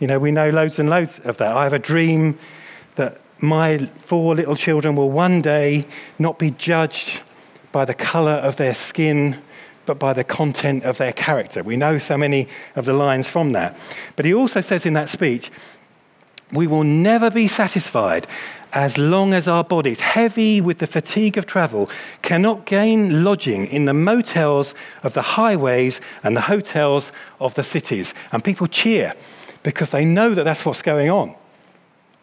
You 0.00 0.06
know, 0.06 0.18
we 0.18 0.32
know 0.32 0.48
loads 0.48 0.78
and 0.78 0.88
loads 0.88 1.18
of 1.20 1.36
that. 1.36 1.54
I 1.54 1.64
have 1.64 1.74
a 1.74 1.78
dream 1.78 2.38
that 2.96 3.20
my 3.40 3.78
four 4.00 4.34
little 4.34 4.56
children 4.56 4.96
will 4.96 5.10
one 5.10 5.42
day 5.42 5.86
not 6.18 6.38
be 6.38 6.50
judged 6.50 7.20
by 7.74 7.84
the 7.84 7.92
color 7.92 8.30
of 8.30 8.54
their 8.54 8.72
skin, 8.72 9.36
but 9.84 9.98
by 9.98 10.12
the 10.12 10.22
content 10.22 10.84
of 10.84 10.96
their 10.96 11.12
character. 11.12 11.60
We 11.60 11.76
know 11.76 11.98
so 11.98 12.16
many 12.16 12.46
of 12.76 12.84
the 12.84 12.92
lines 12.92 13.28
from 13.28 13.50
that. 13.50 13.76
But 14.14 14.26
he 14.26 14.32
also 14.32 14.60
says 14.60 14.86
in 14.86 14.92
that 14.92 15.08
speech, 15.08 15.50
we 16.52 16.68
will 16.68 16.84
never 16.84 17.32
be 17.32 17.48
satisfied 17.48 18.28
as 18.72 18.96
long 18.96 19.34
as 19.34 19.48
our 19.48 19.64
bodies, 19.64 19.98
heavy 19.98 20.60
with 20.60 20.78
the 20.78 20.86
fatigue 20.86 21.36
of 21.36 21.46
travel, 21.46 21.90
cannot 22.22 22.64
gain 22.64 23.24
lodging 23.24 23.66
in 23.66 23.86
the 23.86 23.94
motels 23.94 24.72
of 25.02 25.14
the 25.14 25.22
highways 25.22 26.00
and 26.22 26.36
the 26.36 26.42
hotels 26.42 27.10
of 27.40 27.56
the 27.56 27.64
cities. 27.64 28.14
And 28.30 28.44
people 28.44 28.68
cheer 28.68 29.14
because 29.64 29.90
they 29.90 30.04
know 30.04 30.32
that 30.32 30.44
that's 30.44 30.64
what's 30.64 30.82
going 30.82 31.10
on. 31.10 31.34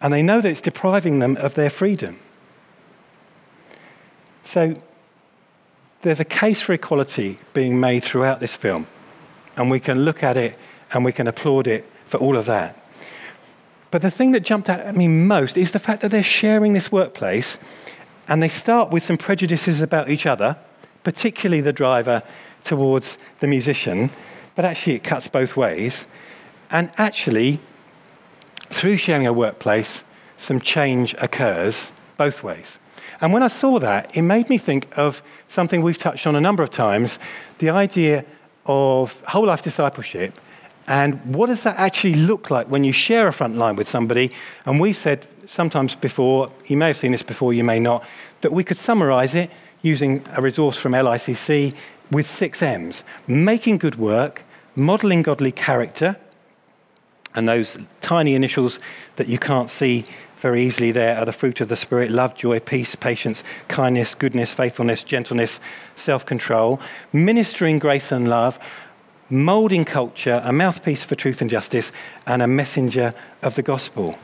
And 0.02 0.14
they 0.14 0.22
know 0.22 0.40
that 0.40 0.50
it's 0.50 0.62
depriving 0.62 1.20
them 1.20 1.36
of 1.36 1.56
their 1.56 1.70
freedom. 1.70 2.20
So 4.46 4.76
there's 6.02 6.20
a 6.20 6.26
case 6.26 6.62
for 6.62 6.74
equality 6.74 7.38
being 7.54 7.80
made 7.80 8.04
throughout 8.04 8.40
this 8.40 8.56
film. 8.56 8.88
And 9.56 9.70
we 9.70 9.80
can 9.80 10.04
look 10.04 10.24
at 10.24 10.38
it 10.38 10.58
and 10.94 11.06
we 11.06 11.12
can 11.12 11.28
applaud 11.28 11.68
it 11.68 11.90
for 12.06 12.18
all 12.18 12.38
of 12.38 12.46
that. 12.46 12.78
But 13.92 14.02
the 14.02 14.12
thing 14.12 14.32
that 14.32 14.42
jumped 14.42 14.70
out 14.70 14.80
at 14.80 14.96
me 14.96 15.08
most 15.08 15.58
is 15.58 15.72
the 15.72 15.80
fact 15.80 16.02
that 16.02 16.12
they're 16.12 16.24
sharing 16.24 16.74
this 16.74 16.92
workplace 16.92 17.58
and 18.28 18.42
they 18.42 18.50
start 18.50 18.90
with 18.90 19.04
some 19.04 19.18
prejudices 19.18 19.82
about 19.82 20.10
each 20.10 20.26
other, 20.26 20.58
particularly 21.04 21.62
the 21.62 21.74
driver 21.74 22.24
towards 22.64 23.18
the 23.42 23.48
musician, 23.48 24.10
but 24.56 24.64
actually 24.64 24.96
it 24.96 25.04
cuts 25.04 25.28
both 25.28 25.58
ways. 25.58 26.06
And 26.70 26.92
actually, 26.98 27.60
through 28.70 28.98
sharing 28.98 29.28
a 29.28 29.34
workplace, 29.34 30.04
some 30.38 30.62
change 30.62 31.14
occurs 31.20 31.92
both 32.18 32.44
ways. 32.44 32.80
And 33.22 33.32
when 33.32 33.44
I 33.44 33.48
saw 33.48 33.80
that, 33.80 34.18
it 34.18 34.24
made 34.24 34.50
me 34.50 34.58
think 34.58 34.88
of 34.98 35.22
something 35.48 35.84
we've 35.84 35.98
touched 35.98 36.26
on 36.26 36.36
a 36.36 36.42
number 36.42 36.64
of 36.64 36.72
times 36.72 37.20
the 37.60 37.70
idea 37.70 38.26
of 38.66 39.22
whole 39.22 39.46
life 39.46 39.62
discipleship. 39.62 40.40
And 40.88 41.36
what 41.36 41.48
does 41.48 41.62
that 41.64 41.78
actually 41.78 42.16
look 42.16 42.50
like 42.50 42.68
when 42.68 42.84
you 42.84 42.92
share 42.92 43.28
a 43.28 43.34
front 43.34 43.56
line 43.56 43.76
with 43.76 43.88
somebody? 43.88 44.32
And 44.66 44.80
we 44.80 44.92
said 44.92 45.28
sometimes 45.46 45.96
before, 45.96 46.52
you 46.66 46.78
may 46.78 46.88
have 46.88 46.98
seen 46.98 47.12
this 47.12 47.22
before, 47.22 47.54
you 47.54 47.64
may 47.64 47.80
not, 47.80 48.04
that 48.42 48.52
we 48.52 48.64
could 48.64 48.78
summarize 48.78 49.36
it 49.36 49.52
using 49.84 50.24
a 50.34 50.42
resource 50.42 50.78
from 50.78 50.94
LICC 50.94 51.76
with 52.12 52.28
six 52.28 52.62
M's 52.62 53.04
making 53.28 53.78
good 53.78 53.96
work, 53.96 54.44
modeling 54.76 55.22
godly 55.22 55.52
character, 55.52 56.18
and 57.36 57.48
those 57.48 57.78
tiny 58.02 58.36
initials 58.36 58.80
that 59.16 59.28
you 59.28 59.38
can't 59.38 59.70
see 59.70 60.06
very 60.42 60.64
easily 60.64 60.92
there 60.92 61.18
are 61.18 61.26
the 61.26 61.32
fruit 61.32 61.62
of 61.62 61.70
the 61.70 61.76
Spirit 61.76 62.10
love, 62.10 62.36
joy, 62.36 62.60
peace, 62.60 62.96
patience, 62.96 63.44
kindness, 63.68 64.16
goodness, 64.16 64.52
faithfulness, 64.52 65.04
gentleness, 65.04 65.60
self 65.96 66.26
control, 66.26 66.82
ministering 67.14 67.78
grace 67.78 68.12
and 68.12 68.28
love, 68.28 68.58
molding 69.30 69.86
culture, 69.86 70.42
a 70.44 70.52
mouthpiece 70.52 71.04
for 71.04 71.14
truth 71.14 71.42
and 71.42 71.50
justice, 71.50 71.92
and 72.26 72.42
a 72.42 72.48
messenger 72.48 73.14
of 73.44 73.54
the 73.54 73.62
gospel. 73.62 74.18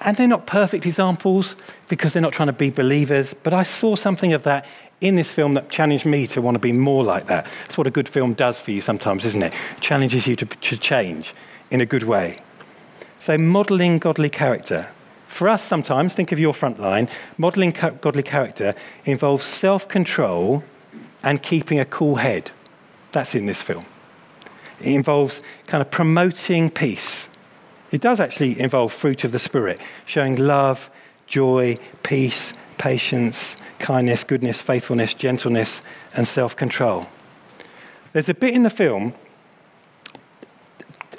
And 0.00 0.16
they're 0.16 0.26
not 0.26 0.46
perfect 0.46 0.86
examples 0.86 1.56
because 1.88 2.14
they're 2.14 2.22
not 2.22 2.32
trying 2.32 2.48
to 2.48 2.54
be 2.54 2.70
believers, 2.70 3.34
but 3.42 3.52
I 3.52 3.62
saw 3.62 3.94
something 3.94 4.32
of 4.32 4.42
that 4.44 4.66
in 5.02 5.16
this 5.16 5.30
film 5.30 5.54
that 5.54 5.68
challenged 5.68 6.06
me 6.06 6.26
to 6.28 6.40
want 6.40 6.54
to 6.54 6.58
be 6.58 6.72
more 6.72 7.04
like 7.04 7.26
that. 7.26 7.46
That's 7.64 7.76
what 7.76 7.86
a 7.86 7.90
good 7.90 8.08
film 8.08 8.32
does 8.32 8.58
for 8.58 8.70
you 8.70 8.80
sometimes, 8.80 9.26
isn't 9.26 9.42
it? 9.42 9.52
it 9.52 9.80
challenges 9.80 10.26
you 10.26 10.36
to, 10.36 10.46
to 10.46 10.76
change 10.78 11.34
in 11.70 11.82
a 11.82 11.86
good 11.86 12.04
way. 12.04 12.38
So, 13.20 13.36
modeling 13.36 13.98
godly 13.98 14.30
character. 14.30 14.88
For 15.32 15.48
us, 15.48 15.62
sometimes, 15.62 16.12
think 16.12 16.30
of 16.30 16.38
your 16.38 16.52
front 16.52 16.78
line, 16.78 17.08
modeling 17.38 17.70
godly 18.02 18.22
character 18.22 18.74
involves 19.06 19.46
self 19.46 19.88
control 19.88 20.62
and 21.22 21.42
keeping 21.42 21.80
a 21.80 21.86
cool 21.86 22.16
head. 22.16 22.50
That's 23.12 23.34
in 23.34 23.46
this 23.46 23.62
film. 23.62 23.86
It 24.78 24.92
involves 24.92 25.40
kind 25.66 25.80
of 25.80 25.90
promoting 25.90 26.68
peace. 26.68 27.30
It 27.90 28.02
does 28.02 28.20
actually 28.20 28.60
involve 28.60 28.92
fruit 28.92 29.24
of 29.24 29.32
the 29.32 29.38
Spirit, 29.38 29.80
showing 30.04 30.36
love, 30.36 30.90
joy, 31.26 31.78
peace, 32.02 32.52
patience, 32.76 33.56
kindness, 33.78 34.24
goodness, 34.24 34.60
faithfulness, 34.60 35.14
gentleness, 35.14 35.80
and 36.14 36.28
self 36.28 36.54
control. 36.54 37.08
There's 38.12 38.28
a 38.28 38.34
bit 38.34 38.54
in 38.54 38.64
the 38.64 38.70
film, 38.70 39.14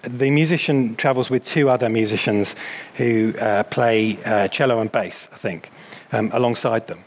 the 0.03 0.29
musician 0.31 0.95
travels 0.95 1.29
with 1.29 1.43
two 1.45 1.69
other 1.69 1.89
musicians 1.89 2.55
who 2.95 3.33
uh, 3.39 3.63
play 3.63 4.19
uh, 4.25 4.47
cello 4.49 4.79
and 4.79 4.91
bass, 4.91 5.29
I 5.31 5.37
think, 5.37 5.71
um, 6.11 6.29
alongside 6.33 6.87
them. 6.87 7.03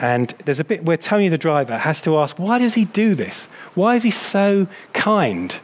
And 0.00 0.30
there's 0.44 0.58
a 0.58 0.64
bit 0.64 0.84
where 0.84 0.96
Tony, 0.96 1.28
the 1.28 1.38
driver, 1.38 1.78
has 1.78 2.02
to 2.02 2.18
ask, 2.18 2.36
why 2.38 2.58
does 2.58 2.74
he 2.74 2.84
do 2.86 3.14
this? 3.14 3.44
Why 3.74 3.94
is 3.94 4.02
he 4.02 4.10
so 4.10 4.66
kind 4.92 5.56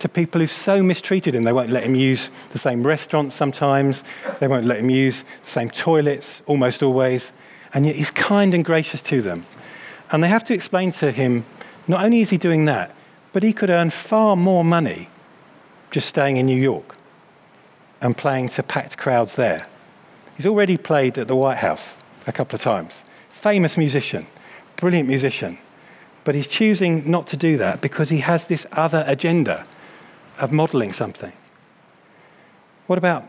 to 0.00 0.08
people 0.08 0.40
who've 0.40 0.50
so 0.50 0.82
mistreated 0.82 1.36
him? 1.36 1.44
They 1.44 1.52
won't 1.52 1.70
let 1.70 1.84
him 1.84 1.94
use 1.94 2.30
the 2.50 2.58
same 2.58 2.84
restaurants 2.84 3.36
sometimes, 3.36 4.02
they 4.40 4.48
won't 4.48 4.66
let 4.66 4.78
him 4.78 4.90
use 4.90 5.22
the 5.44 5.50
same 5.50 5.70
toilets 5.70 6.42
almost 6.46 6.82
always. 6.82 7.30
And 7.72 7.86
yet 7.86 7.94
he's 7.94 8.10
kind 8.10 8.54
and 8.54 8.64
gracious 8.64 9.02
to 9.02 9.22
them. 9.22 9.46
And 10.10 10.22
they 10.22 10.28
have 10.28 10.44
to 10.44 10.54
explain 10.54 10.90
to 10.92 11.12
him 11.12 11.44
not 11.86 12.04
only 12.04 12.20
is 12.20 12.30
he 12.30 12.36
doing 12.36 12.64
that, 12.64 12.94
but 13.32 13.44
he 13.44 13.52
could 13.52 13.70
earn 13.70 13.90
far 13.90 14.34
more 14.34 14.64
money 14.64 15.08
just 15.94 16.08
staying 16.08 16.36
in 16.36 16.44
New 16.44 16.60
York 16.60 16.96
and 18.00 18.16
playing 18.16 18.48
to 18.48 18.64
packed 18.64 18.98
crowds 18.98 19.36
there. 19.36 19.68
He's 20.36 20.44
already 20.44 20.76
played 20.76 21.16
at 21.18 21.28
the 21.28 21.36
White 21.36 21.58
House 21.58 21.96
a 22.26 22.32
couple 22.32 22.56
of 22.56 22.62
times 22.62 23.04
famous 23.30 23.76
musician, 23.76 24.26
brilliant 24.76 25.06
musician. 25.06 25.56
But 26.24 26.34
he's 26.34 26.48
choosing 26.48 27.08
not 27.08 27.28
to 27.28 27.36
do 27.36 27.58
that 27.58 27.80
because 27.80 28.08
he 28.08 28.20
has 28.20 28.46
this 28.46 28.66
other 28.72 29.04
agenda 29.06 29.66
of 30.38 30.50
modeling 30.50 30.92
something. 30.92 31.32
What 32.88 32.98
about 32.98 33.28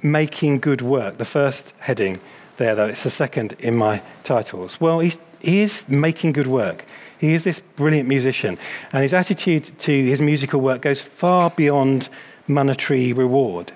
making 0.00 0.60
good 0.60 0.80
work? 0.80 1.18
The 1.18 1.24
first 1.24 1.72
heading 1.78 2.20
there, 2.58 2.76
though, 2.76 2.86
it's 2.86 3.02
the 3.02 3.10
second 3.10 3.56
in 3.58 3.74
my 3.76 4.02
titles. 4.22 4.80
Well, 4.80 5.00
he 5.00 5.16
is 5.42 5.88
making 5.88 6.34
good 6.34 6.46
work. 6.46 6.84
He 7.18 7.34
is 7.34 7.44
this 7.44 7.60
brilliant 7.60 8.08
musician, 8.08 8.58
and 8.92 9.02
his 9.02 9.12
attitude 9.12 9.70
to 9.80 10.04
his 10.04 10.20
musical 10.20 10.60
work 10.60 10.82
goes 10.82 11.02
far 11.02 11.50
beyond 11.50 12.08
monetary 12.46 13.12
reward. 13.12 13.72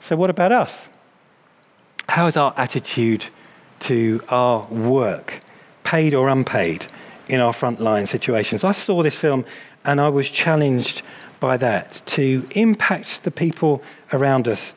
So, 0.00 0.16
what 0.16 0.30
about 0.30 0.52
us? 0.52 0.88
How 2.08 2.26
is 2.26 2.36
our 2.36 2.54
attitude 2.56 3.26
to 3.80 4.22
our 4.28 4.66
work, 4.66 5.40
paid 5.82 6.14
or 6.14 6.28
unpaid, 6.28 6.86
in 7.28 7.40
our 7.40 7.52
frontline 7.52 8.06
situations. 8.06 8.64
I 8.64 8.72
saw 8.72 9.02
this 9.02 9.16
film 9.16 9.44
and 9.84 10.00
I 10.00 10.08
was 10.08 10.28
challenged 10.30 11.02
by 11.40 11.56
that 11.56 12.02
to 12.06 12.46
impact 12.52 13.24
the 13.24 13.30
people 13.30 13.82
around 14.12 14.46
us, 14.46 14.74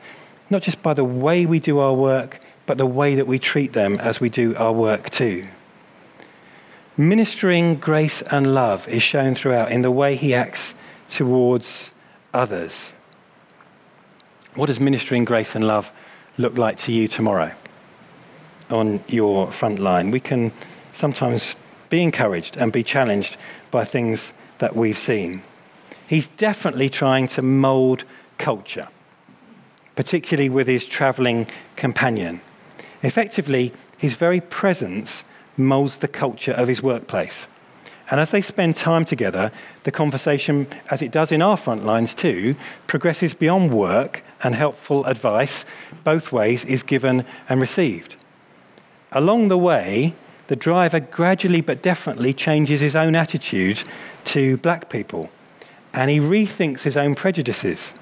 not 0.50 0.62
just 0.62 0.82
by 0.82 0.94
the 0.94 1.04
way 1.04 1.46
we 1.46 1.60
do 1.60 1.78
our 1.78 1.94
work, 1.94 2.40
but 2.66 2.78
the 2.78 2.86
way 2.86 3.14
that 3.14 3.26
we 3.26 3.38
treat 3.38 3.72
them 3.72 3.98
as 4.00 4.20
we 4.20 4.28
do 4.28 4.56
our 4.56 4.72
work 4.72 5.10
too. 5.10 5.46
Ministering 6.96 7.76
grace 7.76 8.22
and 8.22 8.54
love 8.54 8.88
is 8.88 9.02
shown 9.02 9.34
throughout 9.34 9.70
in 9.70 9.82
the 9.82 9.90
way 9.90 10.16
he 10.16 10.34
acts 10.34 10.74
towards 11.08 11.92
others. 12.32 12.92
What 14.54 14.66
does 14.66 14.80
ministering 14.80 15.24
grace 15.24 15.54
and 15.54 15.66
love 15.66 15.92
look 16.38 16.56
like 16.56 16.78
to 16.78 16.92
you 16.92 17.06
tomorrow? 17.08 17.52
on 18.70 19.02
your 19.08 19.50
front 19.50 19.78
line. 19.78 20.10
We 20.10 20.20
can 20.20 20.52
sometimes 20.92 21.54
be 21.88 22.02
encouraged 22.02 22.56
and 22.56 22.72
be 22.72 22.82
challenged 22.82 23.36
by 23.70 23.84
things 23.84 24.32
that 24.58 24.74
we've 24.74 24.98
seen. 24.98 25.42
He's 26.06 26.28
definitely 26.28 26.88
trying 26.88 27.26
to 27.28 27.42
mold 27.42 28.04
culture, 28.38 28.88
particularly 29.94 30.48
with 30.48 30.66
his 30.66 30.86
traveling 30.86 31.48
companion. 31.76 32.40
Effectively, 33.02 33.72
his 33.98 34.16
very 34.16 34.40
presence 34.40 35.24
molds 35.56 35.98
the 35.98 36.08
culture 36.08 36.52
of 36.52 36.68
his 36.68 36.82
workplace. 36.82 37.48
And 38.10 38.20
as 38.20 38.30
they 38.30 38.42
spend 38.42 38.76
time 38.76 39.04
together, 39.04 39.50
the 39.82 39.90
conversation, 39.90 40.68
as 40.90 41.02
it 41.02 41.10
does 41.10 41.32
in 41.32 41.42
our 41.42 41.56
front 41.56 41.84
lines 41.84 42.14
too, 42.14 42.54
progresses 42.86 43.34
beyond 43.34 43.72
work 43.72 44.22
and 44.42 44.54
helpful 44.54 45.04
advice. 45.06 45.64
Both 46.04 46.30
ways 46.30 46.64
is 46.64 46.82
given 46.82 47.24
and 47.48 47.60
received. 47.60 48.16
Along 49.10 49.48
the 49.48 49.58
way, 49.58 50.14
the 50.46 50.56
driver 50.56 51.00
gradually 51.00 51.60
but 51.60 51.82
definitely 51.82 52.32
changes 52.32 52.80
his 52.80 52.94
own 52.94 53.16
attitude 53.16 53.82
to 54.26 54.56
black 54.58 54.88
people 54.88 55.30
and 55.96 56.10
he 56.10 56.20
rethinks 56.20 56.82
his 56.82 56.96
own 56.96 57.14
prejudices. 57.14 57.94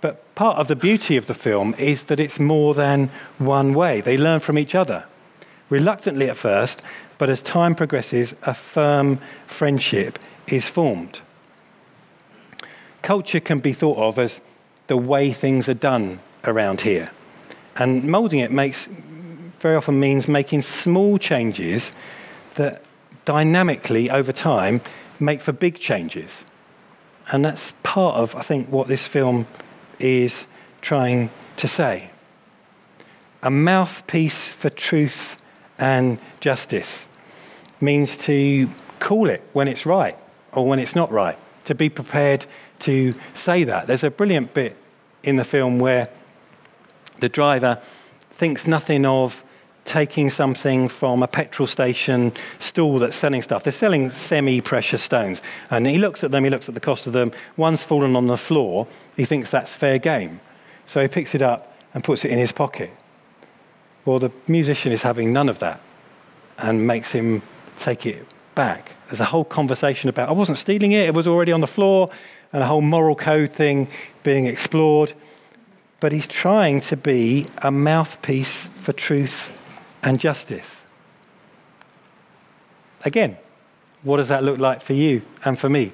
But 0.00 0.34
part 0.34 0.58
of 0.58 0.66
the 0.66 0.76
beauty 0.76 1.16
of 1.16 1.26
the 1.26 1.34
film 1.34 1.74
is 1.78 2.04
that 2.04 2.18
it's 2.18 2.40
more 2.40 2.74
than 2.74 3.08
one 3.38 3.72
way. 3.72 4.00
They 4.00 4.18
learn 4.18 4.40
from 4.40 4.58
each 4.58 4.74
other. 4.74 5.04
Reluctantly 5.70 6.28
at 6.28 6.36
first, 6.36 6.82
but 7.16 7.30
as 7.30 7.42
time 7.42 7.74
progresses, 7.74 8.34
a 8.42 8.54
firm 8.54 9.20
friendship 9.46 10.18
is 10.48 10.66
formed. 10.66 11.20
Culture 13.02 13.40
can 13.40 13.60
be 13.60 13.72
thought 13.72 13.98
of 13.98 14.18
as 14.18 14.40
the 14.88 14.96
way 14.96 15.30
things 15.32 15.68
are 15.68 15.74
done 15.74 16.18
around 16.44 16.82
here. 16.82 17.10
And 17.76 18.04
moulding 18.04 18.40
it 18.40 18.50
makes 18.50 18.88
very 19.60 19.76
often 19.76 20.00
means 20.00 20.26
making 20.26 20.62
small 20.62 21.18
changes 21.18 21.92
that 22.54 22.82
dynamically 23.24 24.10
over 24.10 24.32
time 24.32 24.80
make 25.20 25.40
for 25.40 25.52
big 25.52 25.78
changes. 25.78 26.44
And 27.30 27.44
that's 27.44 27.72
part 27.82 28.16
of, 28.16 28.34
I 28.34 28.42
think, 28.42 28.68
what 28.70 28.88
this 28.88 29.06
film 29.06 29.46
is 29.98 30.46
trying 30.80 31.30
to 31.56 31.68
say. 31.68 32.10
A 33.42 33.50
mouthpiece 33.50 34.48
for 34.48 34.70
truth 34.70 35.36
and 35.80 36.18
justice 36.38 37.06
means 37.80 38.16
to 38.18 38.68
call 39.00 39.28
it 39.28 39.42
when 39.52 39.66
it's 39.66 39.86
right 39.86 40.16
or 40.52 40.68
when 40.68 40.78
it's 40.78 40.94
not 40.94 41.10
right, 41.10 41.38
to 41.64 41.74
be 41.74 41.88
prepared 41.88 42.46
to 42.80 43.14
say 43.34 43.64
that. 43.64 43.86
There's 43.86 44.04
a 44.04 44.10
brilliant 44.10 44.52
bit 44.54 44.76
in 45.22 45.36
the 45.36 45.44
film 45.44 45.78
where 45.78 46.08
the 47.20 47.28
driver 47.28 47.80
thinks 48.30 48.66
nothing 48.66 49.04
of 49.06 49.42
taking 49.84 50.30
something 50.30 50.88
from 50.88 51.22
a 51.22 51.26
petrol 51.26 51.66
station 51.66 52.32
stall 52.58 52.98
that's 52.98 53.16
selling 53.16 53.42
stuff. 53.42 53.64
They're 53.64 53.72
selling 53.72 54.10
semi 54.10 54.60
precious 54.60 55.02
stones. 55.02 55.40
And 55.70 55.86
he 55.86 55.98
looks 55.98 56.22
at 56.22 56.30
them, 56.30 56.44
he 56.44 56.50
looks 56.50 56.68
at 56.68 56.74
the 56.74 56.80
cost 56.80 57.06
of 57.06 57.12
them. 57.12 57.32
One's 57.56 57.82
fallen 57.82 58.16
on 58.16 58.26
the 58.26 58.36
floor. 58.36 58.86
He 59.16 59.24
thinks 59.24 59.50
that's 59.50 59.74
fair 59.74 59.98
game. 59.98 60.40
So 60.86 61.00
he 61.00 61.08
picks 61.08 61.34
it 61.34 61.42
up 61.42 61.74
and 61.94 62.04
puts 62.04 62.24
it 62.24 62.30
in 62.30 62.38
his 62.38 62.52
pocket. 62.52 62.90
Well, 64.04 64.18
the 64.18 64.30
musician 64.48 64.92
is 64.92 65.02
having 65.02 65.32
none 65.32 65.48
of 65.48 65.58
that 65.58 65.80
and 66.58 66.86
makes 66.86 67.12
him 67.12 67.42
take 67.78 68.06
it 68.06 68.26
back. 68.54 68.92
There's 69.06 69.20
a 69.20 69.26
whole 69.26 69.44
conversation 69.44 70.08
about, 70.08 70.28
I 70.28 70.32
wasn't 70.32 70.58
stealing 70.58 70.92
it, 70.92 71.06
it 71.06 71.14
was 71.14 71.26
already 71.26 71.52
on 71.52 71.60
the 71.60 71.66
floor, 71.66 72.10
and 72.52 72.62
a 72.62 72.66
whole 72.66 72.80
moral 72.80 73.14
code 73.14 73.52
thing 73.52 73.88
being 74.22 74.46
explored. 74.46 75.12
But 76.00 76.12
he's 76.12 76.26
trying 76.26 76.80
to 76.82 76.96
be 76.96 77.46
a 77.58 77.70
mouthpiece 77.70 78.68
for 78.80 78.92
truth 78.92 79.56
and 80.02 80.18
justice. 80.18 80.76
Again, 83.04 83.36
what 84.02 84.16
does 84.16 84.28
that 84.28 84.42
look 84.42 84.58
like 84.58 84.80
for 84.80 84.94
you 84.94 85.22
and 85.44 85.58
for 85.58 85.68
me 85.68 85.92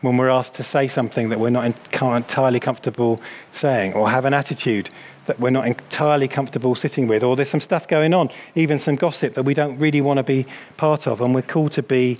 when 0.00 0.16
we're 0.16 0.30
asked 0.30 0.54
to 0.54 0.62
say 0.62 0.88
something 0.88 1.28
that 1.28 1.38
we're 1.38 1.50
not 1.50 1.64
entirely 1.64 2.60
comfortable 2.60 3.20
saying 3.52 3.92
or 3.92 4.10
have 4.10 4.24
an 4.24 4.34
attitude 4.34 4.88
that 5.26 5.38
we're 5.38 5.50
not 5.50 5.66
entirely 5.66 6.26
comfortable 6.26 6.74
sitting 6.74 7.06
with, 7.06 7.22
or 7.22 7.36
there's 7.36 7.50
some 7.50 7.60
stuff 7.60 7.86
going 7.86 8.12
on, 8.14 8.30
even 8.54 8.78
some 8.78 8.96
gossip 8.96 9.34
that 9.34 9.44
we 9.44 9.54
don't 9.54 9.78
really 9.78 10.00
want 10.00 10.16
to 10.16 10.22
be 10.22 10.46
part 10.76 11.06
of, 11.06 11.20
and 11.20 11.34
we're 11.34 11.42
called 11.42 11.72
to 11.72 11.82
be 11.82 12.18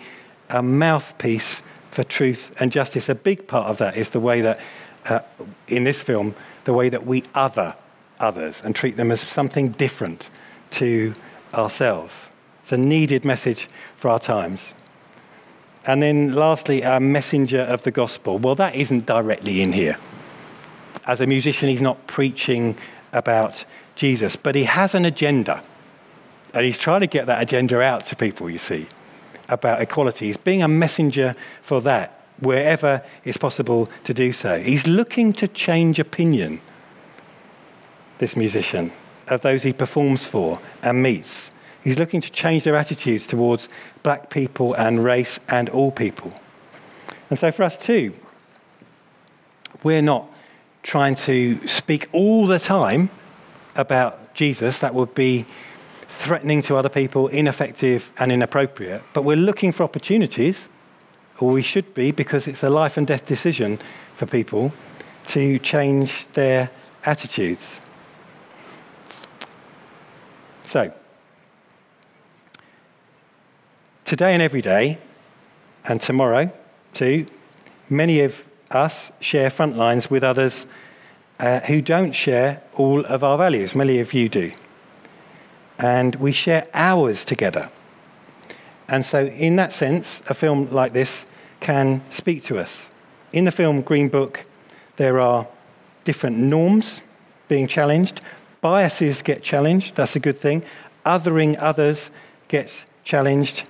a 0.49 0.63
mouthpiece 0.63 1.63
for 1.91 2.05
truth 2.05 2.55
and 2.61 2.71
justice. 2.71 3.09
A 3.09 3.15
big 3.15 3.49
part 3.49 3.69
of 3.69 3.79
that 3.79 3.97
is 3.97 4.11
the 4.11 4.21
way 4.21 4.41
that, 4.43 4.61
uh, 5.07 5.21
in 5.67 5.85
this 5.85 6.01
film, 6.01 6.35
the 6.65 6.73
way 6.73 6.89
that 6.89 7.05
we 7.07 7.25
other 7.35 7.75
others 8.21 8.61
and 8.63 8.77
treat 8.77 8.97
them 8.97 9.11
as 9.11 9.21
something 9.21 9.71
different 9.71 10.31
to 10.71 11.15
ourselves. 11.55 12.29
It's 12.63 12.73
a 12.73 12.77
needed 12.77 13.25
message 13.25 13.69
for 13.97 14.11
our 14.11 14.21
times. 14.21 14.75
And 15.91 16.01
then, 16.01 16.35
lastly, 16.37 16.83
a 16.83 17.01
messenger 17.01 17.63
of 17.63 17.83
the 17.83 17.91
gospel. 17.91 18.39
Well, 18.39 18.55
that 18.55 18.77
isn't 18.77 19.07
directly 19.07 19.61
in 19.61 19.73
here. 19.73 19.99
As 21.05 21.21
a 21.21 21.27
musician, 21.27 21.69
he's 21.69 21.83
not 21.83 22.07
preaching 22.07 22.77
about 23.13 23.65
Jesus, 23.97 24.37
but 24.37 24.55
he 24.55 24.63
has 24.65 24.95
an 24.95 25.05
agenda. 25.05 25.65
And 26.55 26.65
he's 26.65 26.79
trying 26.79 27.01
to 27.01 27.09
get 27.09 27.27
that 27.27 27.43
agenda 27.43 27.81
out 27.81 28.05
to 28.05 28.15
people, 28.15 28.49
you 28.49 28.59
see, 28.59 28.87
about 29.49 29.83
equality. 29.83 30.27
He's 30.27 30.37
being 30.37 30.63
a 30.63 30.69
messenger 30.69 31.35
for 31.61 31.81
that 31.81 32.21
wherever 32.39 33.03
it's 33.25 33.37
possible 33.37 33.91
to 34.05 34.15
do 34.15 34.31
so. 34.31 34.61
He's 34.61 34.87
looking 34.87 35.33
to 35.33 35.49
change 35.49 35.99
opinion, 35.99 36.61
this 38.19 38.37
musician 38.37 38.93
of 39.27 39.41
those 39.41 39.65
he 39.65 39.73
performs 39.73 40.25
for 40.25 40.61
and 40.85 41.03
meets. 41.03 41.51
He's 41.83 41.99
looking 41.99 42.21
to 42.21 42.31
change 42.31 42.65
their 42.65 42.77
attitudes 42.77 43.27
towards 43.27 43.69
black 44.03 44.31
people 44.31 44.75
and 44.75 45.03
race 45.03 45.41
and 45.49 45.69
all 45.69 45.91
people. 45.91 46.33
And 47.31 47.39
so 47.39 47.51
for 47.53 47.63
us 47.63 47.79
too, 47.79 48.15
we're 49.83 50.03
not 50.03 50.29
trying 50.83 51.15
to 51.15 51.67
speak 51.67 52.09
all 52.13 52.47
the 52.47 52.59
time 52.59 53.11
about 53.77 54.35
Jesus. 54.35 54.79
That 54.81 54.95
would 54.95 55.15
be 55.15 55.47
threatening 56.07 56.61
to 56.63 56.77
other 56.77 56.89
people, 56.89 57.29
ineffective 57.29 58.13
and 58.19 58.31
inappropriate. 58.31 59.03
But 59.15 59.23
we're 59.23 59.37
looking 59.37 59.73
for 59.73 59.85
opportunities, 59.85 60.69
or 61.39 61.51
we 61.51 61.63
should 61.63 61.95
be, 61.95 62.11
because 62.11 62.47
it's 62.47 62.63
a 62.63 62.69
life 62.69 62.97
and 62.97 63.07
death 63.07 63.25
decision 63.25 63.79
for 64.15 64.27
people 64.27 64.73
to 65.29 65.59
change 65.61 66.27
their 66.35 66.71
attitudes. 67.05 67.81
So, 70.67 70.93
today 74.11 74.33
and 74.33 74.43
every 74.43 74.61
day, 74.61 74.99
and 75.85 76.01
tomorrow 76.01 76.51
too, 76.93 77.25
many 77.89 78.23
of 78.23 78.45
us 78.73 79.13
share 79.21 79.49
front 79.49 79.77
lines 79.77 80.11
with 80.11 80.25
others 80.25 80.67
uh, 81.39 81.61
who 81.61 81.81
don't 81.81 82.11
share 82.11 82.61
all 82.75 83.07
of 83.07 83.23
our 83.23 83.39
values. 83.39 83.73
Many 83.73 84.01
of 84.01 84.13
you 84.13 84.29
do. 84.29 84.51
And 85.79 86.17
we 86.17 86.33
share 86.33 86.67
hours 86.75 87.25
together. 87.25 87.71
And 88.89 89.07
so, 89.07 89.27
in 89.27 89.55
that 89.57 89.73
sense, 89.73 90.23
a 90.27 90.35
film 90.35 90.69
like 90.73 90.93
this 90.93 91.25
can 91.61 92.03
speak 92.11 92.43
to 92.47 92.59
us. 92.59 92.89
In 93.33 93.45
the 93.45 93.53
film 93.53 93.81
Green 93.81 94.09
Book, 94.09 94.45
there 94.97 95.21
are 95.21 95.47
different 96.03 96.37
norms 96.37 97.01
being 97.47 97.69
challenged, 97.69 98.21
biases 98.61 99.23
get 99.23 99.45
challenged, 99.45 99.95
that's 99.95 100.17
a 100.17 100.21
good 100.21 100.41
thing, 100.41 100.65
othering 101.07 101.57
others 101.61 102.11
gets 102.49 102.85
challenged. 103.05 103.63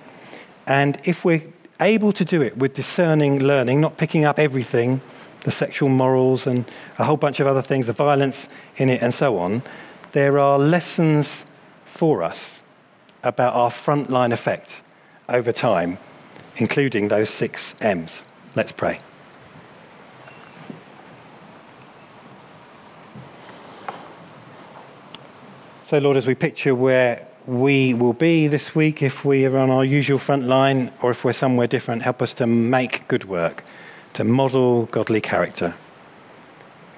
And 0.67 0.99
if 1.03 1.25
we're 1.25 1.43
able 1.79 2.13
to 2.13 2.23
do 2.23 2.41
it 2.41 2.57
with 2.57 2.73
discerning 2.73 3.39
learning, 3.39 3.81
not 3.81 3.97
picking 3.97 4.25
up 4.25 4.39
everything, 4.39 5.01
the 5.43 5.51
sexual 5.51 5.89
morals 5.89 6.45
and 6.45 6.65
a 6.99 7.03
whole 7.03 7.17
bunch 7.17 7.39
of 7.39 7.47
other 7.47 7.61
things, 7.61 7.87
the 7.87 7.93
violence 7.93 8.47
in 8.77 8.89
it, 8.89 9.01
and 9.01 9.13
so 9.13 9.39
on, 9.39 9.63
there 10.11 10.37
are 10.37 10.59
lessons 10.59 11.45
for 11.85 12.21
us 12.23 12.61
about 13.23 13.53
our 13.53 13.69
frontline 13.69 14.31
effect 14.31 14.81
over 15.29 15.51
time, 15.51 15.97
including 16.57 17.07
those 17.07 17.29
six 17.29 17.75
M's. 17.81 18.23
Let's 18.55 18.71
pray. 18.71 18.99
So, 25.85 25.97
Lord, 25.97 26.17
as 26.17 26.25
we 26.25 26.35
picture 26.35 26.73
where 26.73 27.27
we 27.47 27.93
will 27.93 28.13
be 28.13 28.47
this 28.47 28.75
week 28.75 29.01
if 29.01 29.25
we 29.25 29.45
are 29.45 29.57
on 29.57 29.69
our 29.69 29.83
usual 29.83 30.19
front 30.19 30.43
line 30.43 30.91
or 31.01 31.11
if 31.11 31.23
we're 31.23 31.33
somewhere 31.33 31.67
different. 31.67 32.03
Help 32.03 32.21
us 32.21 32.33
to 32.35 32.45
make 32.45 33.07
good 33.07 33.25
work, 33.25 33.63
to 34.13 34.23
model 34.23 34.85
godly 34.87 35.21
character, 35.21 35.73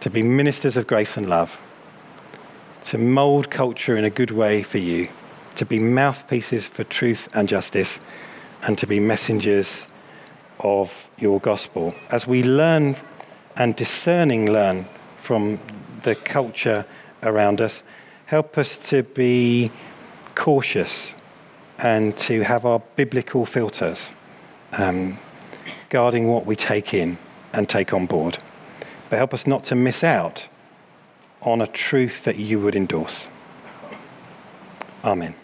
to 0.02 0.10
be 0.10 0.22
ministers 0.22 0.76
of 0.76 0.86
grace 0.86 1.16
and 1.16 1.30
love, 1.30 1.60
to 2.86 2.98
mould 2.98 3.50
culture 3.50 3.96
in 3.96 4.04
a 4.04 4.10
good 4.10 4.32
way 4.32 4.64
for 4.64 4.80
you, 4.80 5.08
to 5.56 5.66
be 5.66 5.80
mouthpieces 5.80 6.68
for 6.68 6.84
truth 6.84 7.30
and 7.34 7.48
justice, 7.48 8.00
and 8.64 8.78
to 8.78 8.86
be 8.86 9.00
messengers 9.00 9.88
of 10.60 11.10
your 11.18 11.40
gospel. 11.40 11.96
As 12.10 12.28
we 12.28 12.44
learn 12.44 12.98
and 13.56 13.76
discerning 13.76 14.52
learn 14.52 14.88
from 15.18 15.60
the 16.04 16.16
culture 16.16 16.86
around 17.22 17.62
us, 17.62 17.82
help 18.26 18.58
us 18.58 18.78
to 18.90 19.04
be 19.04 19.72
cautious 20.36 21.14
and 21.78 22.16
to 22.18 22.42
have 22.42 22.66
our 22.66 22.80
biblical 22.96 23.46
filters 23.46 24.12
um, 24.74 25.18
guarding 25.90 26.28
what 26.28 26.46
we 26.46 26.56
take 26.56 26.94
in 26.94 27.18
and 27.52 27.68
take 27.70 27.94
on 27.94 28.06
board. 28.06 28.38
But 29.10 29.18
help 29.18 29.34
us 29.34 29.46
not 29.46 29.64
to 29.66 29.76
miss 29.76 30.04
out 30.04 30.48
on 31.42 31.62
a 31.62 31.68
truth 31.68 32.24
that 32.24 32.38
you 32.38 32.60
would 32.60 32.76
endorse. 32.76 33.28
Amen. 35.04 35.36